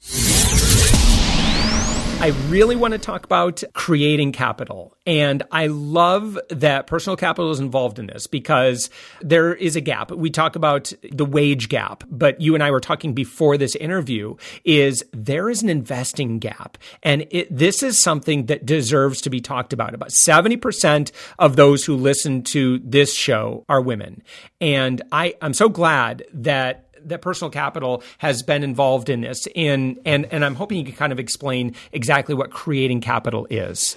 [2.22, 4.96] I really want to talk about creating capital.
[5.06, 8.90] And I love that personal capital is involved in this because
[9.22, 10.12] there is a gap.
[10.12, 14.38] We talk about the wage gap, but you and I were talking before this interview
[14.64, 16.80] is there is an investing gap.
[17.04, 19.94] And it, this is something that deserves to be talked about.
[19.94, 24.24] About 70% of those who listen to this show are women.
[24.60, 29.48] And I, I'm so glad that that personal capital has been involved in this.
[29.56, 33.96] And, and, and I'm hoping you can kind of explain exactly what creating capital is.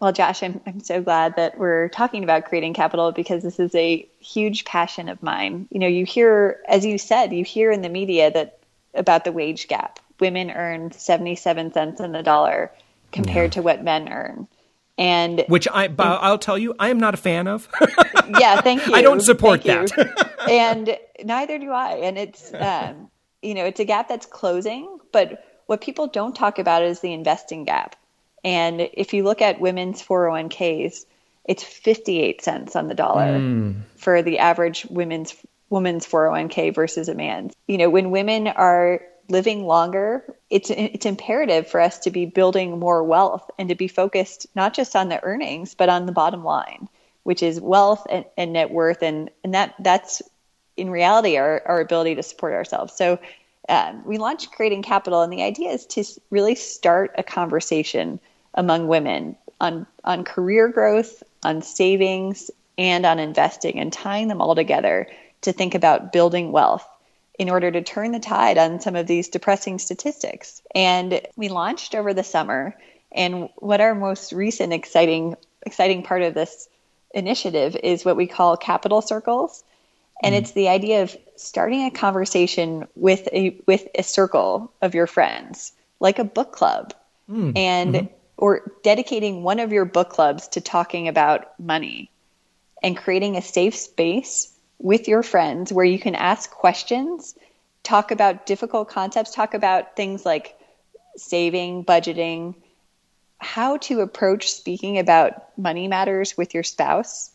[0.00, 3.74] Well, Josh, I'm, I'm so glad that we're talking about creating capital because this is
[3.74, 5.68] a huge passion of mine.
[5.70, 8.60] You know, you hear, as you said, you hear in the media that
[8.94, 9.98] about the wage gap.
[10.18, 12.70] Women earn 77 cents in the dollar
[13.12, 13.60] compared yeah.
[13.60, 14.48] to what men earn.
[15.00, 17.66] And which I, I'll tell you, I am not a fan of.
[18.38, 18.92] yeah, thank you.
[18.94, 20.32] I don't support thank that.
[20.48, 21.92] and neither do I.
[22.02, 24.98] And it's, um, you know, it's a gap that's closing.
[25.10, 27.96] But what people don't talk about is the investing gap.
[28.44, 31.06] And if you look at women's 401ks,
[31.46, 33.80] it's 58 cents on the dollar mm.
[33.96, 35.34] for the average women's
[35.70, 37.54] woman's 401k versus a man's.
[37.66, 42.78] You know, when women are living longer, it's it's imperative for us to be building
[42.78, 46.44] more wealth and to be focused not just on the earnings but on the bottom
[46.44, 46.88] line,
[47.22, 50.22] which is wealth and, and net worth, and and that that's
[50.76, 52.94] in reality our our ability to support ourselves.
[52.94, 53.18] So.
[53.68, 58.18] Um, we launched Creating Capital, and the idea is to really start a conversation
[58.54, 64.56] among women on on career growth, on savings, and on investing, and tying them all
[64.56, 65.06] together
[65.42, 66.88] to think about building wealth
[67.38, 70.62] in order to turn the tide on some of these depressing statistics.
[70.74, 72.76] And we launched over the summer.
[73.12, 76.68] And what our most recent exciting exciting part of this
[77.12, 79.64] initiative is what we call capital circles.
[80.22, 84.94] And mm it's the idea of starting a conversation with a with a circle of
[84.94, 86.92] your friends, like a book club.
[87.30, 88.14] mm And mm-hmm.
[88.36, 92.10] or dedicating one of your book clubs to talking about money
[92.82, 94.49] and creating a safe space
[94.80, 97.34] with your friends where you can ask questions,
[97.82, 100.58] talk about difficult concepts, talk about things like
[101.16, 102.54] saving, budgeting,
[103.38, 107.30] how to approach speaking about money matters with your spouse.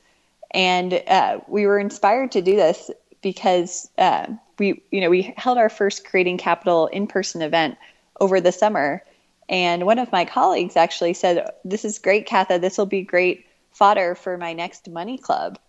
[0.51, 2.89] And uh, we were inspired to do this
[3.21, 4.27] because uh,
[4.57, 7.77] we, you know, we held our first Creating Capital in-person event
[8.19, 9.03] over the summer.
[9.49, 12.59] And one of my colleagues actually said, "This is great, Katha.
[12.59, 15.59] This will be great fodder for my next money club."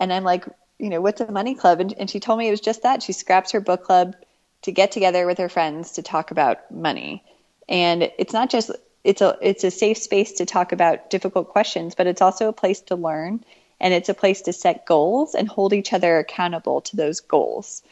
[0.00, 0.46] And I'm like,
[0.78, 1.80] you know, what's a money club?
[1.80, 3.02] And, and she told me it was just that.
[3.02, 4.16] She scraps her book club
[4.62, 7.22] to get together with her friends to talk about money.
[7.68, 8.70] And it's not just
[9.04, 12.52] it's a it's a safe space to talk about difficult questions, but it's also a
[12.52, 13.44] place to learn
[13.80, 17.82] and it's a place to set goals and hold each other accountable to those goals.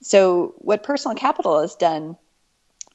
[0.00, 2.16] So what personal capital has done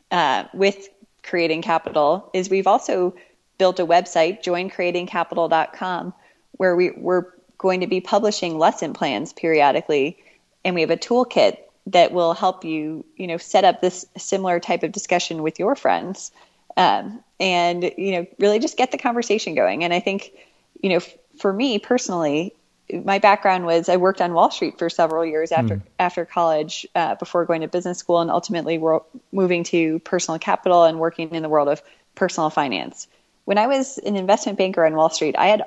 [0.09, 0.87] uh, with
[1.21, 3.15] creating capital is we've also
[3.57, 6.13] built a website, joincreatingcapital.com,
[6.53, 7.25] where we, we're
[7.57, 10.17] going to be publishing lesson plans periodically,
[10.63, 14.59] and we have a toolkit that will help you, you know, set up this similar
[14.59, 16.31] type of discussion with your friends,
[16.77, 19.83] um, and you know, really just get the conversation going.
[19.83, 20.31] And I think,
[20.81, 22.53] you know, f- for me personally,
[22.91, 25.81] my background was I worked on Wall Street for several years after mm.
[25.99, 28.81] after college, uh, before going to business school, and ultimately
[29.31, 31.81] moving to personal capital and working in the world of
[32.15, 33.07] personal finance.
[33.45, 35.63] When I was an investment banker on Wall Street, I had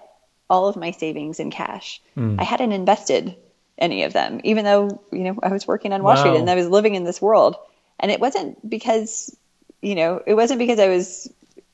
[0.51, 2.01] all of my savings in cash.
[2.17, 2.41] Mm.
[2.41, 3.37] I hadn't invested
[3.77, 6.21] any of them, even though, you know, I was working on Wall wow.
[6.21, 7.57] Street and I was living in this world.
[8.01, 9.37] And it wasn't because,
[9.83, 11.31] you know, it wasn't because I was,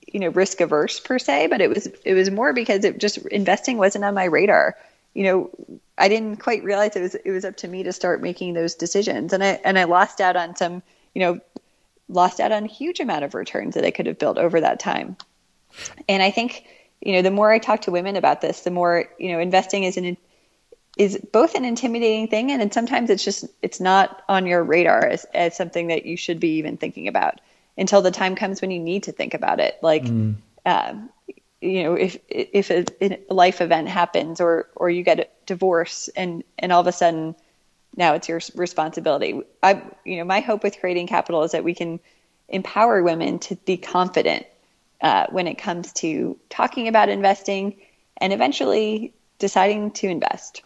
[0.06, 3.18] you know, risk averse per se, but it was, it was more because it just
[3.18, 4.76] investing wasn't on my radar.
[5.14, 5.50] You know,
[5.96, 8.74] I didn't quite realize it was, it was up to me to start making those
[8.74, 9.32] decisions.
[9.32, 10.82] And I, and I lost out on some,
[11.14, 11.40] you know,
[12.08, 14.80] lost out on a huge amount of returns that I could have built over that
[14.80, 15.16] time.
[16.08, 16.66] And I think,
[17.04, 19.84] you know, the more I talk to women about this, the more, you know, investing
[19.84, 20.16] is an
[20.96, 25.04] is both an intimidating thing and, and sometimes it's just it's not on your radar
[25.04, 27.40] as, as something that you should be even thinking about
[27.76, 29.76] until the time comes when you need to think about it.
[29.82, 30.36] Like, mm.
[30.64, 31.10] um,
[31.60, 36.08] you know, if if a, a, life event happens or or you get a divorce
[36.16, 37.34] and and all of a sudden
[37.96, 39.42] now it's your responsibility.
[39.62, 42.00] I, you know, my hope with creating capital is that we can
[42.48, 44.46] empower women to be confident
[45.00, 47.76] uh, when it comes to talking about investing
[48.18, 50.62] and eventually deciding to invest.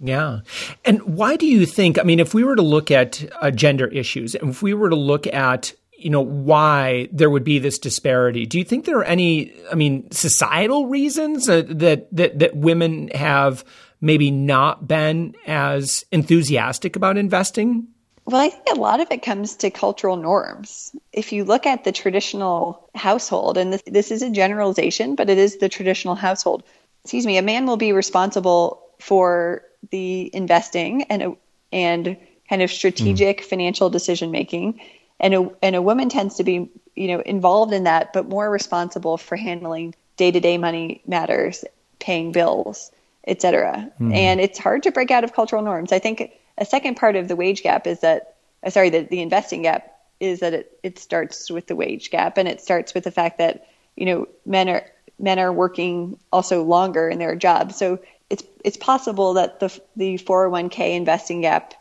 [0.00, 0.40] Yeah.
[0.84, 3.86] And why do you think, I mean, if we were to look at uh, gender
[3.86, 7.78] issues, and if we were to look at, you know, why there would be this
[7.78, 12.56] disparity, do you think there are any, I mean, societal reasons uh, that, that, that
[12.56, 13.64] women have
[14.00, 17.86] maybe not been as enthusiastic about investing
[18.24, 20.94] well, I think a lot of it comes to cultural norms.
[21.12, 25.38] If you look at the traditional household, and this, this is a generalization, but it
[25.38, 26.62] is the traditional household,
[27.02, 31.36] excuse me, a man will be responsible for the investing and,
[31.72, 32.16] and
[32.48, 33.44] kind of strategic mm.
[33.44, 34.80] financial decision making.
[35.18, 38.48] And a, and a woman tends to be, you know, involved in that, but more
[38.48, 41.64] responsible for handling day to day money matters,
[41.98, 42.92] paying bills,
[43.26, 43.90] etc.
[44.00, 44.14] Mm.
[44.14, 45.92] And it's hard to break out of cultural norms.
[45.92, 46.32] I think
[46.62, 49.98] a second part of the wage gap is that, uh, sorry, the, the investing gap
[50.20, 53.38] is that it, it starts with the wage gap and it starts with the fact
[53.38, 54.86] that, you know, men are,
[55.18, 57.74] men are working also longer in their jobs.
[57.76, 57.98] So
[58.30, 61.74] it's it's possible that the the 401k investing gap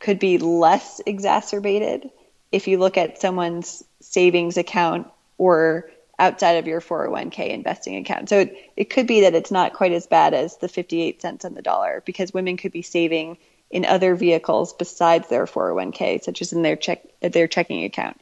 [0.00, 2.10] could be less exacerbated
[2.50, 5.06] if you look at someone's savings account
[5.38, 5.88] or
[6.18, 8.28] outside of your 401k investing account.
[8.28, 11.44] So it, it could be that it's not quite as bad as the 58 cents
[11.44, 13.38] on the dollar because women could be saving
[13.74, 18.18] in other vehicles besides their 401k, such as in their check their checking account.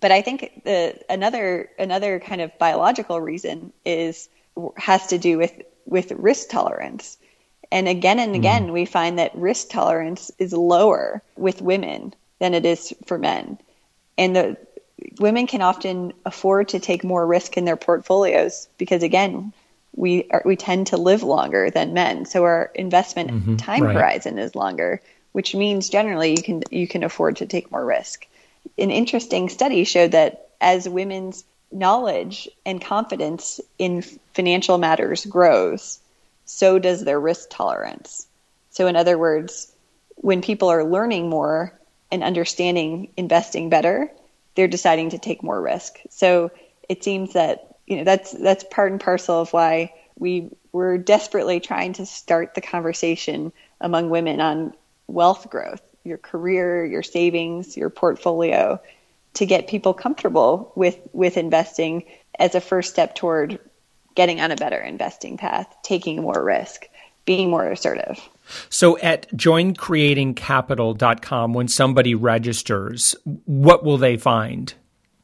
[0.00, 4.28] But I think the another another kind of biological reason is
[4.76, 5.52] has to do with
[5.86, 7.16] with risk tolerance.
[7.70, 8.72] And again and again, mm.
[8.72, 13.58] we find that risk tolerance is lower with women than it is for men.
[14.18, 14.56] And the
[15.20, 19.52] women can often afford to take more risk in their portfolios because again,
[19.94, 22.24] we are, we tend to live longer than men.
[22.24, 23.94] So our investment mm-hmm, time right.
[23.94, 25.00] horizon is longer,
[25.32, 28.26] which means generally you can you can afford to take more risk.
[28.78, 34.02] An interesting study showed that as women's knowledge and confidence in
[34.34, 36.00] financial matters grows,
[36.44, 38.26] so does their risk tolerance.
[38.70, 39.72] So in other words,
[40.16, 41.72] when people are learning more
[42.10, 44.10] and understanding investing better,
[44.54, 45.98] they're deciding to take more risk.
[46.10, 46.50] So
[46.88, 51.58] it seems that you know that's that's part and parcel of why we were desperately
[51.58, 54.72] trying to start the conversation among women on
[55.08, 58.80] wealth growth, your career, your savings, your portfolio,
[59.34, 62.04] to get people comfortable with with investing
[62.38, 63.58] as a first step toward
[64.14, 66.86] getting on a better investing path, taking more risk,
[67.24, 68.20] being more assertive.
[68.68, 74.74] So at joincreatingcapital.com, when somebody registers, what will they find?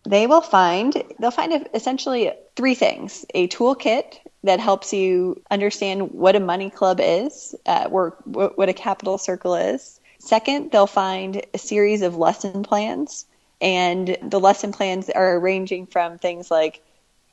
[0.07, 6.37] They will find, they'll find essentially three things a toolkit that helps you understand what
[6.37, 10.01] a money club is, uh, or what a capital circle is.
[10.19, 13.27] Second, they'll find a series of lesson plans.
[13.61, 16.83] And the lesson plans are ranging from things like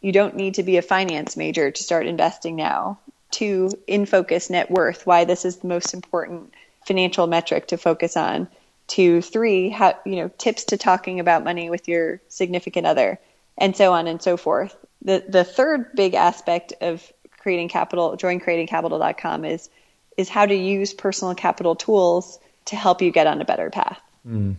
[0.02, 2.98] you don't need to be a finance major to start investing now
[3.32, 6.54] to in focus net worth, why this is the most important
[6.86, 8.48] financial metric to focus on.
[8.88, 13.20] To three, how you know tips to talking about money with your significant other,
[13.58, 14.76] and so on and so forth.
[15.02, 19.70] The the third big aspect of creating capital, join creatingcapital.com is
[20.18, 24.00] is how to use personal capital tools to help you get on a better path
[24.28, 24.56] mm.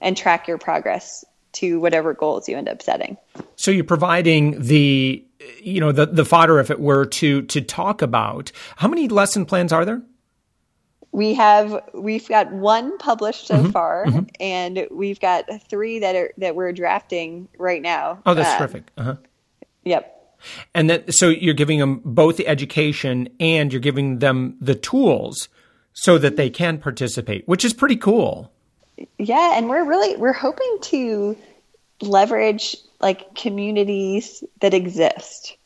[0.00, 3.16] and track your progress to whatever goals you end up setting.
[3.56, 5.24] So you're providing the
[5.62, 9.46] you know the the fodder if it were to to talk about how many lesson
[9.46, 10.02] plans are there?
[11.16, 14.24] We have we've got one published so mm-hmm, far, mm-hmm.
[14.38, 18.20] and we've got three that are that we're drafting right now.
[18.26, 18.84] Oh, that's um, terrific.
[18.98, 19.16] Uh-huh.
[19.84, 20.38] Yep.
[20.74, 25.48] And that so you're giving them both the education and you're giving them the tools
[25.94, 28.52] so that they can participate, which is pretty cool.
[29.16, 31.34] Yeah, and we're really we're hoping to
[32.02, 35.56] leverage like communities that exist.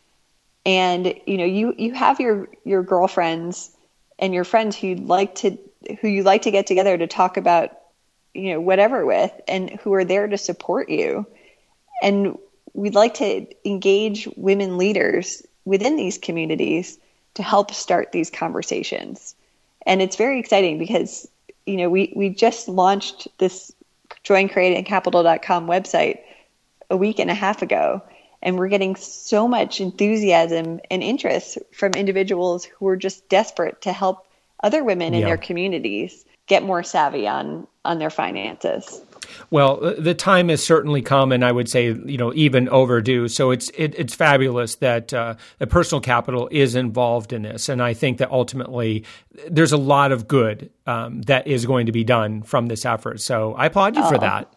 [0.64, 3.76] And you know, you you have your your girlfriends
[4.20, 5.58] and your friends who would like to
[6.00, 7.70] who you like to get together to talk about
[8.34, 11.26] you know whatever with and who are there to support you.
[12.02, 12.38] And
[12.72, 16.98] we'd like to engage women leaders within these communities
[17.34, 19.34] to help start these conversations.
[19.86, 21.26] And it's very exciting because
[21.66, 23.72] you know, we, we just launched this
[24.24, 26.18] joincreatingcapital.com website
[26.90, 28.02] a week and a half ago.
[28.42, 33.92] And we're getting so much enthusiasm and interest from individuals who are just desperate to
[33.92, 34.26] help
[34.62, 35.26] other women in yeah.
[35.26, 39.00] their communities get more savvy on on their finances.
[39.50, 43.28] Well, the time has certainly come, and I would say, you know, even overdue.
[43.28, 47.82] So it's it, it's fabulous that uh, the personal capital is involved in this, and
[47.82, 49.04] I think that ultimately
[49.48, 53.20] there's a lot of good um, that is going to be done from this effort.
[53.20, 54.08] So I applaud you oh.
[54.08, 54.52] for that.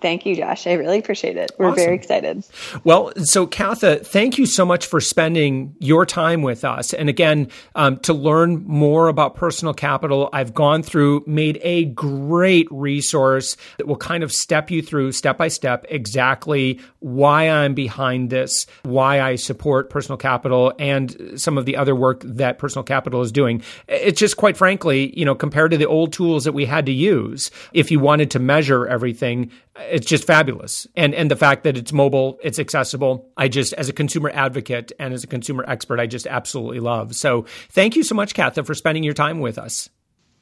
[0.00, 0.66] Thank you, Josh.
[0.66, 1.52] I really appreciate it.
[1.58, 1.76] We're awesome.
[1.76, 2.44] very excited.
[2.84, 6.92] Well, so Katha, thank you so much for spending your time with us.
[6.92, 12.68] And again, um, to learn more about personal capital, I've gone through, made a great
[12.70, 18.30] resource that will kind of step you through step by step exactly why I'm behind
[18.30, 23.22] this, why I support personal capital, and some of the other work that personal capital
[23.22, 23.62] is doing.
[23.88, 26.92] It's just quite frankly, you know, compared to the old tools that we had to
[26.92, 29.50] use, if you wanted to measure everything,
[29.90, 30.86] it's just fabulous.
[30.96, 33.30] And and the fact that it's mobile, it's accessible.
[33.36, 37.14] I just as a consumer advocate and as a consumer expert, I just absolutely love.
[37.14, 39.88] So thank you so much, Katha, for spending your time with us.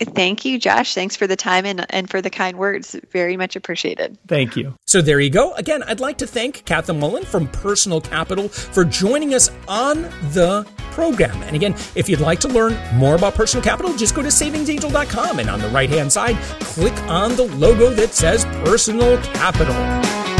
[0.00, 0.94] Thank you, Josh.
[0.94, 2.96] Thanks for the time and, and for the kind words.
[3.10, 4.18] Very much appreciated.
[4.26, 4.74] Thank you.
[4.86, 5.52] So there you go.
[5.54, 10.66] Again, I'd like to thank Katha Mullen from Personal Capital for joining us on the
[10.90, 11.40] program.
[11.44, 15.38] And again, if you'd like to learn more about personal capital, just go to savingsangel.com
[15.38, 20.33] and on the right hand side, click on the logo that says Personal Capital.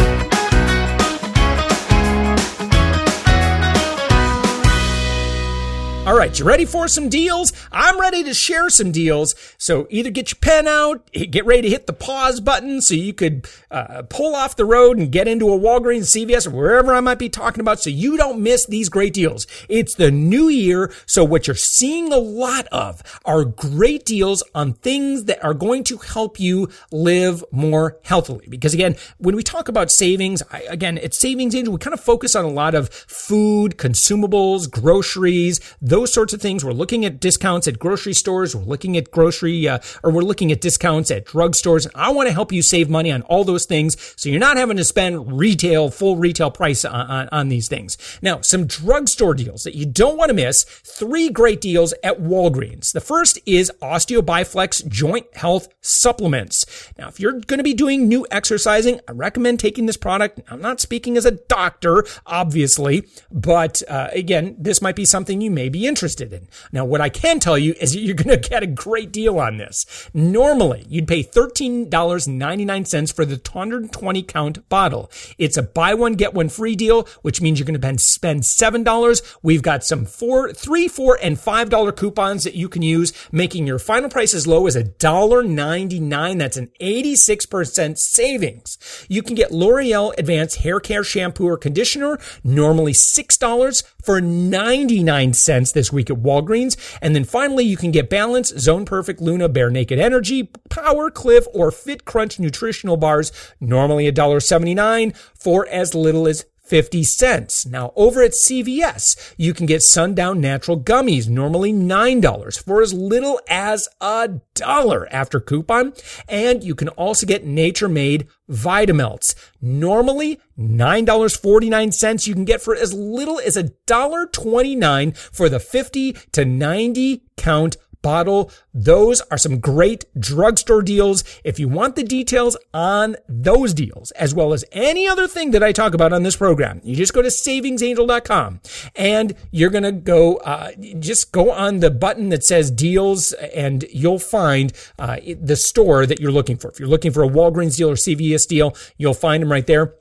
[6.07, 7.51] All right, you ready for some deals?
[7.73, 9.35] I'm ready to share some deals.
[9.57, 13.15] So either get your pen out, get ready to hit the pause button so you
[13.15, 17.01] could uh, pull off the road and get into a Walgreens, CVS, or wherever I
[17.01, 19.47] might be talking about so you don't miss these great deals.
[19.71, 24.75] It's the new year, so what you're seeing a lot of are great deals on
[24.75, 28.45] things that are going to help you live more healthily.
[28.47, 32.01] Because again, when we talk about savings, I, again, it's Savings Angel, we kind of
[32.01, 35.61] focus on a lot of food, consumables, groceries,
[35.95, 36.65] those sorts of things.
[36.65, 38.57] We're looking at discounts at grocery stores.
[38.57, 41.87] We're looking at grocery, uh, or we're looking at discounts at drugstores.
[41.95, 43.97] I want to help you save money on all those things.
[44.17, 47.97] So you're not having to spend retail, full retail price on, on, on these things.
[48.21, 50.65] Now, some drugstore deals that you don't want to miss.
[50.65, 52.91] Three great deals at Walgreens.
[52.91, 56.65] The first is Osteo Bi-Flex Joint Health Supplements.
[56.99, 60.41] Now, if you're going to be doing new exercising, I recommend taking this product.
[60.51, 65.53] I'm not speaking as a doctor, obviously, but uh, again, this might be something you
[65.53, 66.49] may be interested in.
[66.73, 69.57] Now, what I can tell you is you're going to get a great deal on
[69.57, 70.09] this.
[70.13, 75.11] Normally, you'd pay $13.99 for the 220 count bottle.
[75.39, 79.37] It's a buy one, get one free deal, which means you're going to spend $7.
[79.43, 83.79] We've got some four, three, four, and $5 coupons that you can use, making your
[83.79, 86.39] final price as low as $1.99.
[86.39, 89.07] That's an 86% savings.
[89.09, 95.73] You can get L'Oreal Advanced Hair Care Shampoo or Conditioner, normally $6 for 99 cents
[95.75, 96.77] this week at Walgreens.
[97.03, 101.47] And then finally, you can get Balance, Zone Perfect, Luna, Bear Naked Energy, Power Cliff,
[101.53, 107.67] or Fit Crunch nutritional bars, normally $1.79 for as little as 50 cents.
[107.67, 113.41] Now, over at CVS, you can get Sundown Natural Gummies, normally $9 for as little
[113.49, 115.93] as a dollar after coupon.
[116.29, 122.27] And you can also get Nature Made Vitamelts, normally $9.49.
[122.27, 127.23] You can get for as little as a dollar 29 for the 50 to 90
[127.37, 128.53] count bottle.
[128.73, 131.25] Those are some great drugstore deals.
[131.43, 135.63] If you want the details on those deals, as well as any other thing that
[135.63, 138.61] I talk about on this program, you just go to savingsangel.com
[138.95, 143.85] and you're going to go, uh, just go on the button that says deals and
[143.91, 146.69] you'll find uh, the store that you're looking for.
[146.69, 149.95] If you're looking for a Walgreens deal or CVS deal, you'll find them right there.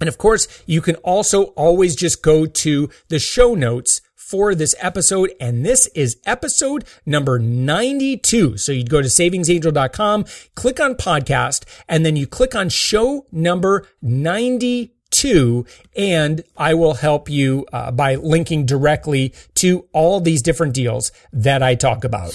[0.00, 4.74] And of course, you can also always just go to the show notes for this
[4.78, 5.32] episode.
[5.40, 8.58] And this is episode number 92.
[8.58, 13.86] So you'd go to savingsangel.com, click on podcast, and then you click on show number
[14.02, 15.64] 92
[15.96, 21.62] and I will help you uh, by linking directly to all these different deals that
[21.62, 22.34] I talk about.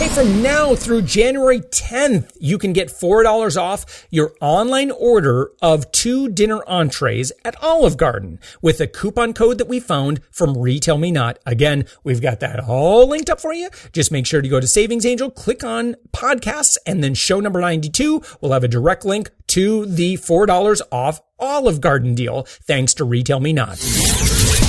[0.00, 5.92] Hey, from now through January 10th, you can get $4 off your online order of
[5.92, 11.36] two dinner entrees at Olive Garden with a coupon code that we found from RetailMeNot.
[11.44, 13.68] Again, we've got that all linked up for you.
[13.92, 17.60] Just make sure to go to Savings Angel, click on podcasts, and then show number
[17.60, 23.04] 92 We'll have a direct link to the $4 off Olive Garden deal, thanks to
[23.04, 24.59] RetailMeNot.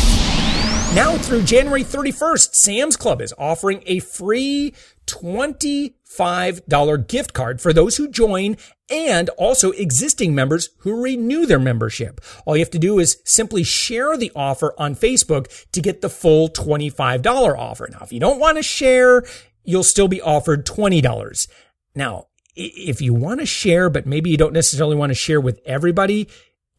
[0.94, 4.74] Now through January 31st, Sam's Club is offering a free
[5.06, 8.58] $25 gift card for those who join
[8.90, 12.20] and also existing members who renew their membership.
[12.46, 16.10] All you have to do is simply share the offer on Facebook to get the
[16.10, 17.88] full $25 offer.
[17.90, 19.24] Now, if you don't want to share,
[19.64, 21.48] you'll still be offered $20.
[21.96, 25.62] Now, if you want to share, but maybe you don't necessarily want to share with
[25.66, 26.28] everybody,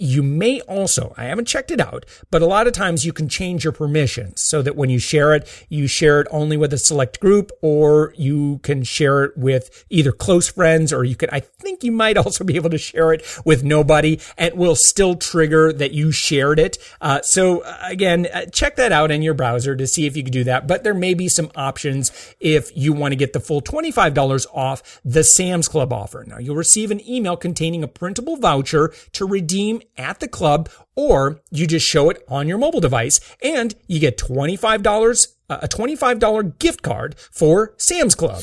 [0.02, 3.28] you may also, I haven't checked it out, but a lot of times you can
[3.28, 6.78] change your permissions so that when you share it, you share it only with a
[6.78, 11.38] select group or you can share it with either close friends or you could, I
[11.38, 15.72] think you might also be able to share it with nobody and will still trigger
[15.72, 16.78] that you shared it.
[17.00, 20.24] Uh, so uh, again, uh, check that out in your browser to see if you
[20.24, 20.66] can do that.
[20.66, 25.00] But there may be some options if you want to get the full $25 off
[25.04, 26.24] the Sam's Club offer.
[26.26, 31.40] Now you'll receive an email containing a printable voucher to redeem at the club, or
[31.50, 36.58] you just show it on your mobile device and you get $25, uh, a $25
[36.58, 38.40] gift card for Sam's Club.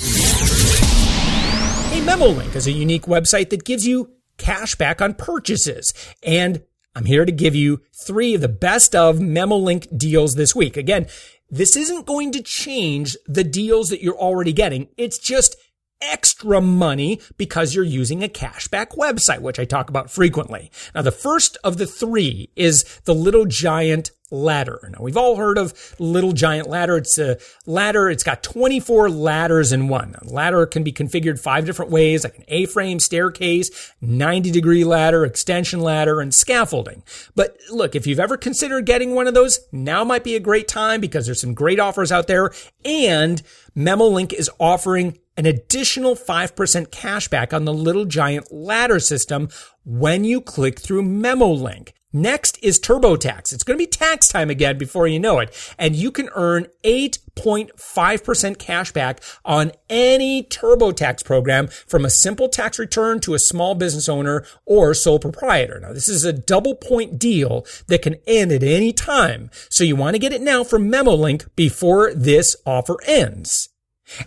[1.91, 5.93] A MemoLink is a unique website that gives you cash back on purchases.
[6.23, 6.63] And
[6.95, 10.77] I'm here to give you three of the best of MemoLink deals this week.
[10.77, 11.07] Again,
[11.49, 14.89] this isn't going to change the deals that you're already getting.
[14.97, 15.55] It's just
[16.01, 20.71] extra money because you're using a cashback website, which I talk about frequently.
[20.95, 24.79] Now, the first of the three is the Little Giant ladder.
[24.91, 26.97] Now we've all heard of Little Giant ladder.
[26.97, 28.09] It's a ladder.
[28.09, 30.15] It's got 24 ladders in one.
[30.21, 35.25] A ladder can be configured five different ways, like an A-frame, staircase, 90 degree ladder,
[35.25, 37.03] extension ladder, and scaffolding.
[37.35, 40.67] But look, if you've ever considered getting one of those, now might be a great
[40.67, 42.51] time because there's some great offers out there
[42.85, 43.41] and
[43.75, 46.53] MemoLink is offering an additional 5%
[46.89, 49.47] cashback on the Little Giant ladder system
[49.85, 51.93] when you click through MemoLink.
[52.11, 53.53] Next is TurboTax.
[53.53, 55.73] It's going to be tax time again before you know it.
[55.77, 62.77] And you can earn 8.5% cash back on any TurboTax program from a simple tax
[62.77, 65.79] return to a small business owner or sole proprietor.
[65.79, 69.51] Now, this is a double point deal that can end at any time.
[69.69, 73.69] So you want to get it now from MemoLink before this offer ends.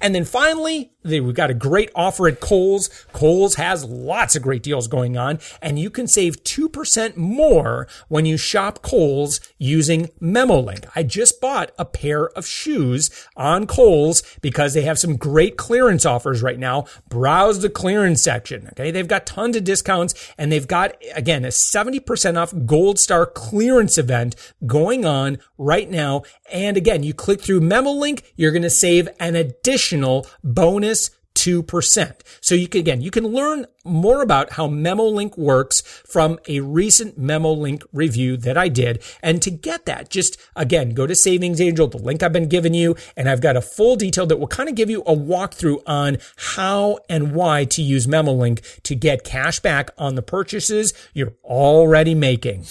[0.01, 2.89] And then finally, we've got a great offer at Kohl's.
[3.12, 8.24] Kohl's has lots of great deals going on, and you can save 2% more when
[8.24, 10.89] you shop Kohl's using MemoLink.
[10.95, 16.07] I just bought a pair of shoes on Kohl's because they have some great clearance
[16.07, 16.87] offers right now.
[17.09, 18.68] Browse the clearance section.
[18.68, 18.91] Okay.
[18.91, 23.99] They've got tons of discounts and they've got, again, a 70% off Gold Star clearance
[23.99, 26.22] event going on right now.
[26.53, 29.72] And again, you click through MemoLink, you're going to save an additional
[30.43, 32.20] bonus 2%.
[32.41, 37.20] So you can, again, you can learn more about how MemoLink works from a recent
[37.20, 39.03] MemoLink review that I did.
[39.23, 42.75] And to get that, just again, go to Savings Angel, the link I've been giving
[42.75, 45.83] you, and I've got a full detail that will kind of give you a walkthrough
[45.87, 51.35] on how and why to use MemoLink to get cash back on the purchases you're
[51.45, 52.64] already making.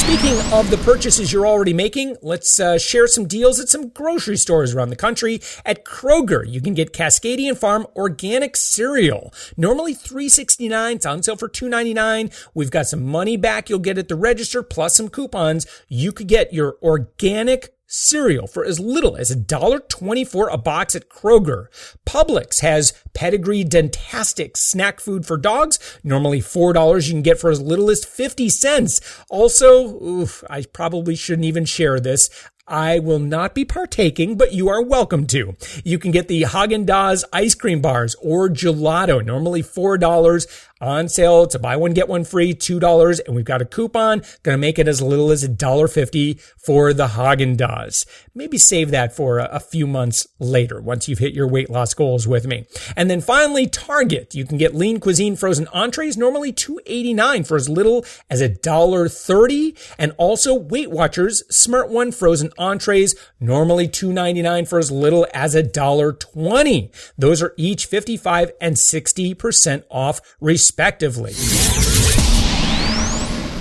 [0.00, 4.38] Speaking of the purchases you're already making, let's uh, share some deals at some grocery
[4.38, 5.42] stores around the country.
[5.66, 9.32] At Kroger, you can get Cascadian Farm organic cereal.
[9.58, 12.34] Normally $3.69, it's on sale for $2.99.
[12.54, 15.66] We've got some money back you'll get at the register plus some coupons.
[15.86, 21.66] You could get your organic cereal for as little as $1.24 a box at Kroger.
[22.06, 25.78] Publix has Pedigree Dentastix snack food for dogs.
[26.04, 29.00] Normally $4 you can get for as little as 50 cents.
[29.28, 32.30] Also, oof, I probably shouldn't even share this.
[32.70, 35.56] I will not be partaking, but you are welcome to.
[35.82, 40.46] You can get the Haagen-Dazs ice cream bars or gelato, normally $4
[40.80, 43.20] on sale to buy one, get one free, $2.
[43.26, 47.08] And we've got a coupon going to make it as little as $1.50 for the
[47.08, 48.06] Haagen-Dazs.
[48.34, 51.94] Maybe save that for a, a, few months later once you've hit your weight loss
[51.94, 52.66] goals with me.
[52.96, 54.34] And then finally, Target.
[54.34, 59.94] You can get lean cuisine frozen entrees, normally $2.89 for as little as $1.30.
[59.98, 67.12] And also Weight Watchers Smart One frozen entrees, normally $2.99 for as little as $1.20.
[67.18, 71.32] Those are each 55 and 60% off respectively respectively.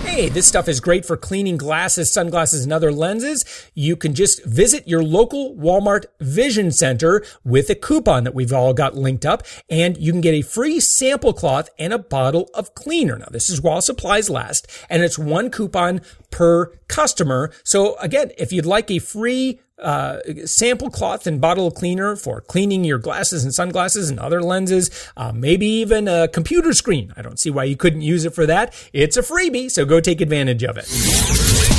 [0.07, 3.43] Hey, this stuff is great for cleaning glasses, sunglasses, and other lenses.
[3.73, 8.73] You can just visit your local Walmart Vision Center with a coupon that we've all
[8.75, 12.75] got linked up, and you can get a free sample cloth and a bottle of
[12.75, 13.17] cleaner.
[13.17, 17.51] Now, this is while supplies last, and it's one coupon per customer.
[17.63, 22.83] So again, if you'd like a free uh, sample cloth and bottle cleaner for cleaning
[22.83, 27.13] your glasses and sunglasses and other lenses, uh, maybe even a computer screen.
[27.15, 28.73] I don't see why you couldn't use it for that.
[28.93, 31.78] It's a freebie, so go take advantage of it.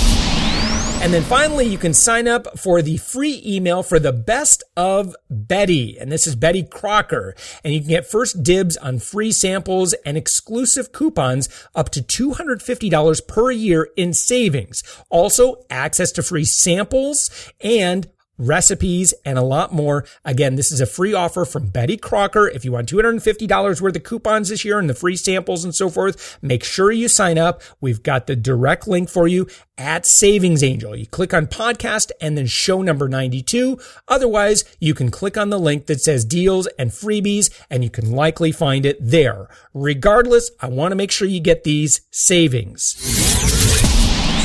[1.03, 5.17] And then finally, you can sign up for the free email for the best of
[5.31, 5.99] Betty.
[5.99, 7.35] And this is Betty Crocker.
[7.65, 13.27] And you can get first dibs on free samples and exclusive coupons up to $250
[13.27, 14.83] per year in savings.
[15.09, 17.31] Also, access to free samples
[17.63, 18.07] and
[18.41, 20.05] recipes, and a lot more.
[20.25, 22.49] Again, this is a free offer from Betty Crocker.
[22.49, 25.89] If you want $250 worth of coupons this year and the free samples and so
[25.89, 27.63] forth, make sure you sign up.
[27.81, 30.97] We've got the direct link for you at Savings Angel.
[30.97, 33.79] You click on podcast and then show number 92.
[34.09, 38.11] Otherwise, you can click on the link that says deals and freebies and you can
[38.11, 39.49] likely find it there.
[39.73, 42.97] Regardless, I want to make sure you get these savings.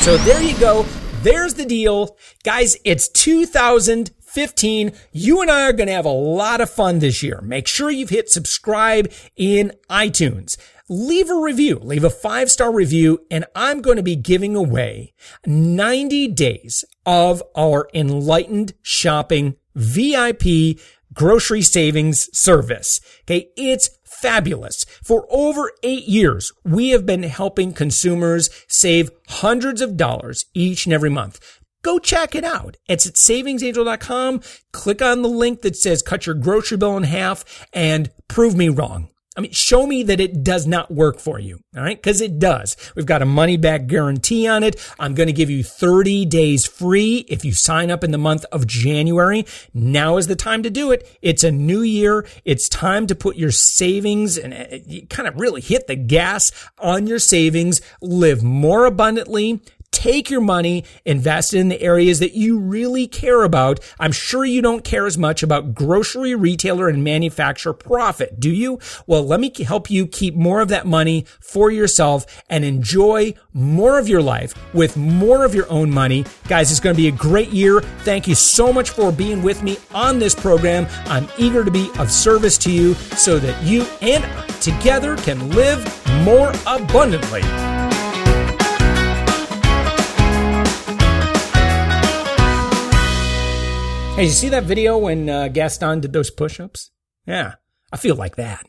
[0.04, 0.86] So there you go.
[1.26, 2.16] There's the deal.
[2.44, 4.92] Guys, it's 2015.
[5.10, 7.40] You and I are going to have a lot of fun this year.
[7.42, 10.56] Make sure you've hit subscribe in iTunes.
[10.88, 15.14] Leave a review, leave a five star review, and I'm going to be giving away
[15.44, 20.78] 90 days of our enlightened shopping VIP
[21.12, 23.00] grocery savings service.
[23.22, 23.48] Okay.
[23.56, 23.90] It's
[24.20, 24.84] fabulous.
[25.04, 30.92] For over eight years, we have been helping consumers save hundreds of dollars each and
[30.92, 31.40] every month.
[31.82, 32.76] go check it out.
[32.88, 34.40] It's at savingsangel.com.
[34.72, 38.68] Click on the link that says cut your grocery bill in half and prove me
[38.68, 39.08] wrong.
[39.36, 41.60] I mean, show me that it does not work for you.
[41.76, 42.02] All right.
[42.02, 42.76] Cause it does.
[42.94, 44.76] We've got a money back guarantee on it.
[44.98, 48.44] I'm going to give you 30 days free if you sign up in the month
[48.50, 49.44] of January.
[49.74, 51.18] Now is the time to do it.
[51.20, 52.26] It's a new year.
[52.44, 57.06] It's time to put your savings and uh, kind of really hit the gas on
[57.06, 59.60] your savings, live more abundantly,
[59.90, 63.80] Take your money, invest in the areas that you really care about.
[63.98, 68.78] I'm sure you don't care as much about grocery retailer and manufacturer profit, do you?
[69.06, 73.98] Well, let me help you keep more of that money for yourself and enjoy more
[73.98, 76.24] of your life with more of your own money.
[76.48, 77.80] Guys, it's going to be a great year.
[77.80, 80.86] Thank you so much for being with me on this program.
[81.06, 85.50] I'm eager to be of service to you so that you and I together can
[85.50, 85.84] live
[86.24, 87.42] more abundantly.
[94.16, 96.90] Hey, you see that video when uh, Gaston did those push ups?
[97.26, 97.56] Yeah,
[97.92, 98.66] I feel like that.